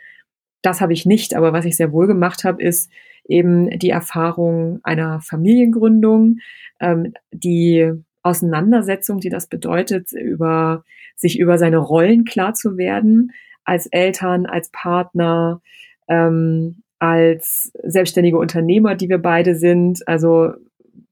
[0.63, 2.91] Das habe ich nicht, aber was ich sehr wohl gemacht habe, ist
[3.29, 6.39] eben die Erfahrung einer Familiengründung,
[6.81, 7.93] ähm, die
[8.23, 10.85] Auseinandersetzung, die das bedeutet, über
[11.17, 13.33] sich über seine Rollen klar zu werden,
[13.65, 15.61] als Eltern, als Partner,
[16.09, 20.07] ähm, als selbstständige Unternehmer, die wir beide sind.
[20.09, 20.53] Also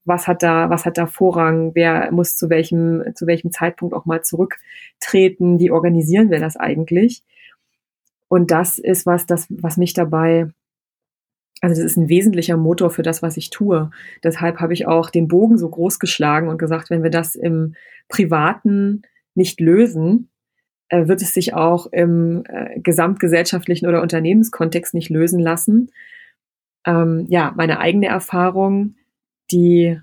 [0.05, 1.71] was hat da, was hat da Vorrang?
[1.75, 5.59] Wer muss zu welchem, zu welchem Zeitpunkt auch mal zurücktreten?
[5.59, 7.23] Wie organisieren wir das eigentlich?
[8.29, 10.47] Und das ist was, das, was mich dabei
[11.61, 13.89] also das ist ein wesentlicher Motor für das, was ich tue.
[14.23, 17.75] Deshalb habe ich auch den Bogen so groß geschlagen und gesagt, wenn wir das im
[18.09, 19.01] Privaten
[19.33, 20.29] nicht lösen,
[20.89, 25.91] äh, wird es sich auch im äh, gesamtgesellschaftlichen oder Unternehmenskontext nicht lösen lassen.
[26.85, 28.95] Ähm, ja, meine eigene Erfahrung,
[29.51, 29.99] die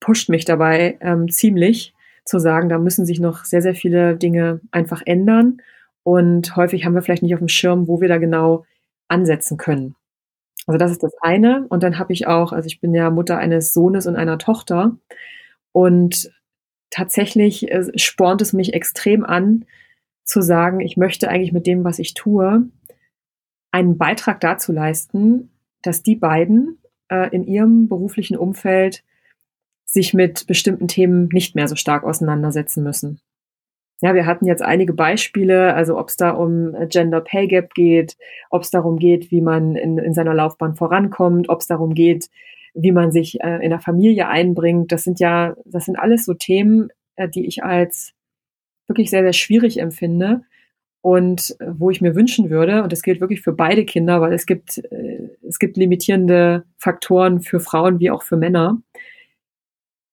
[0.00, 1.94] pusht mich dabei ähm, ziemlich
[2.24, 5.60] zu sagen, da müssen sich noch sehr, sehr viele Dinge einfach ändern.
[6.04, 8.64] Und häufig haben wir vielleicht nicht auf dem Schirm, wo wir da genau
[9.08, 9.94] ansetzen können.
[10.66, 11.66] Also das ist das eine.
[11.68, 14.96] Und dann habe ich auch, also ich bin ja Mutter eines Sohnes und einer Tochter.
[15.72, 16.30] Und
[16.90, 19.64] tatsächlich äh, spornt es mich extrem an,
[20.24, 22.68] zu sagen, ich möchte eigentlich mit dem, was ich tue,
[23.72, 25.50] einen Beitrag dazu leisten,
[25.82, 29.02] dass die beiden äh, in ihrem beruflichen Umfeld
[29.84, 33.20] sich mit bestimmten Themen nicht mehr so stark auseinandersetzen müssen.
[34.02, 38.16] Ja, wir hatten jetzt einige Beispiele, also ob es da um Gender Pay Gap geht,
[38.50, 42.28] ob es darum geht, wie man in, in seiner Laufbahn vorankommt, ob es darum geht,
[42.74, 44.90] wie man sich äh, in der Familie einbringt.
[44.90, 48.12] Das sind ja, das sind alles so Themen, äh, die ich als
[48.88, 50.42] wirklich sehr, sehr schwierig empfinde
[51.00, 54.32] und äh, wo ich mir wünschen würde, und das gilt wirklich für beide Kinder, weil
[54.32, 58.82] es gibt, äh, es gibt limitierende Faktoren für Frauen wie auch für Männer,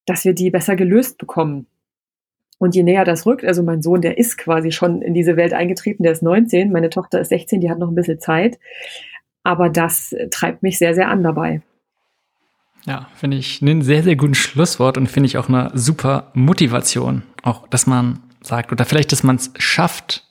[0.05, 1.65] dass wir die besser gelöst bekommen.
[2.59, 5.53] Und je näher das rückt, also mein Sohn, der ist quasi schon in diese Welt
[5.53, 8.59] eingetreten, der ist 19, meine Tochter ist 16, die hat noch ein bisschen Zeit.
[9.43, 11.61] Aber das treibt mich sehr, sehr an dabei.
[12.85, 17.23] Ja, finde ich einen sehr, sehr guten Schlusswort und finde ich auch eine super Motivation.
[17.43, 20.28] Auch, dass man sagt, oder vielleicht, dass man es schafft,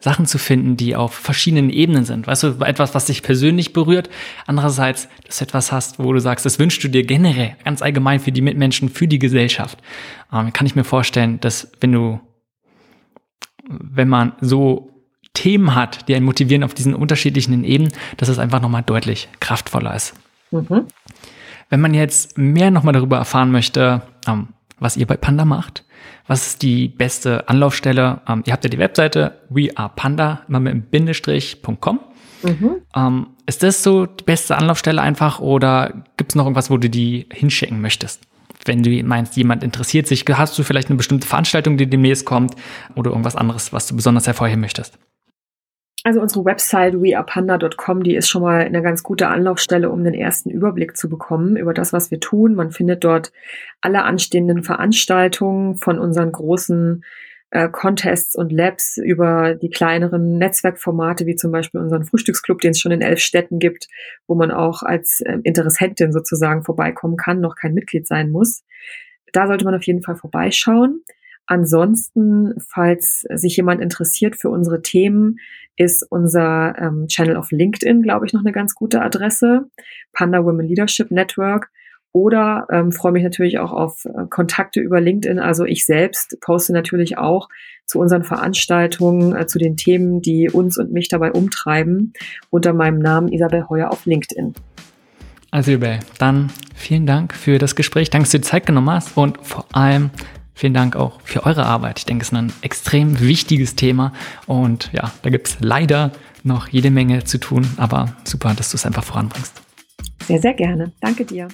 [0.00, 2.26] Sachen zu finden, die auf verschiedenen Ebenen sind.
[2.26, 4.08] Weißt du, etwas, was dich persönlich berührt.
[4.46, 8.18] Andererseits, dass du etwas hast, wo du sagst, das wünschst du dir generell, ganz allgemein
[8.18, 9.78] für die Mitmenschen, für die Gesellschaft.
[10.32, 12.18] Ähm, kann ich mir vorstellen, dass wenn du,
[13.68, 14.90] wenn man so
[15.34, 19.94] Themen hat, die einen motivieren auf diesen unterschiedlichen Ebenen, dass es einfach nochmal deutlich kraftvoller
[19.94, 20.14] ist.
[20.50, 20.86] Mhm.
[21.68, 24.48] Wenn man jetzt mehr nochmal darüber erfahren möchte, ähm,
[24.78, 25.84] was ihr bei Panda macht,
[26.26, 28.20] was ist die beste Anlaufstelle?
[28.28, 32.00] Ähm, ihr habt ja die Webseite wearepanda, immer mit einem Bindestrich.com.
[32.42, 32.76] Mhm.
[32.94, 36.88] Ähm, ist das so die beste Anlaufstelle einfach oder gibt es noch irgendwas, wo du
[36.88, 38.22] die hinschicken möchtest?
[38.64, 42.54] Wenn du meinst, jemand interessiert sich, hast du vielleicht eine bestimmte Veranstaltung, die demnächst kommt
[42.94, 44.98] oder irgendwas anderes, was du besonders hervorheben möchtest?
[46.02, 50.48] Also unsere Website wearepanda.com, die ist schon mal eine ganz gute Anlaufstelle, um den ersten
[50.48, 52.54] Überblick zu bekommen über das, was wir tun.
[52.54, 53.32] Man findet dort
[53.82, 57.04] alle anstehenden Veranstaltungen von unseren großen
[57.50, 62.80] äh, Contests und Labs über die kleineren Netzwerkformate, wie zum Beispiel unseren Frühstücksclub, den es
[62.80, 63.88] schon in elf Städten gibt,
[64.26, 68.64] wo man auch als äh, Interessentin sozusagen vorbeikommen kann, noch kein Mitglied sein muss.
[69.32, 71.02] Da sollte man auf jeden Fall vorbeischauen.
[71.50, 75.40] Ansonsten, falls sich jemand interessiert für unsere Themen,
[75.74, 79.68] ist unser ähm, Channel auf LinkedIn, glaube ich, noch eine ganz gute Adresse.
[80.12, 81.72] Panda Women Leadership Network.
[82.12, 85.40] Oder ähm, freue mich natürlich auch auf äh, Kontakte über LinkedIn.
[85.40, 87.48] Also ich selbst poste natürlich auch
[87.84, 92.12] zu unseren Veranstaltungen, äh, zu den Themen, die uns und mich dabei umtreiben,
[92.50, 94.54] unter meinem Namen Isabel Heuer auf LinkedIn.
[95.50, 98.08] Also Isabel, dann vielen Dank für das Gespräch.
[98.08, 100.10] Danke, dass du dir Zeit genommen hast und vor allem
[100.60, 101.98] vielen Dank auch für eure Arbeit.
[101.98, 104.12] Ich denke, es ist ein extrem wichtiges Thema
[104.46, 106.12] und ja, da gibt es leider
[106.44, 109.54] noch jede Menge zu tun, aber super, dass du es einfach voranbringst.
[110.26, 110.92] Sehr, sehr gerne.
[111.00, 111.48] Danke dir.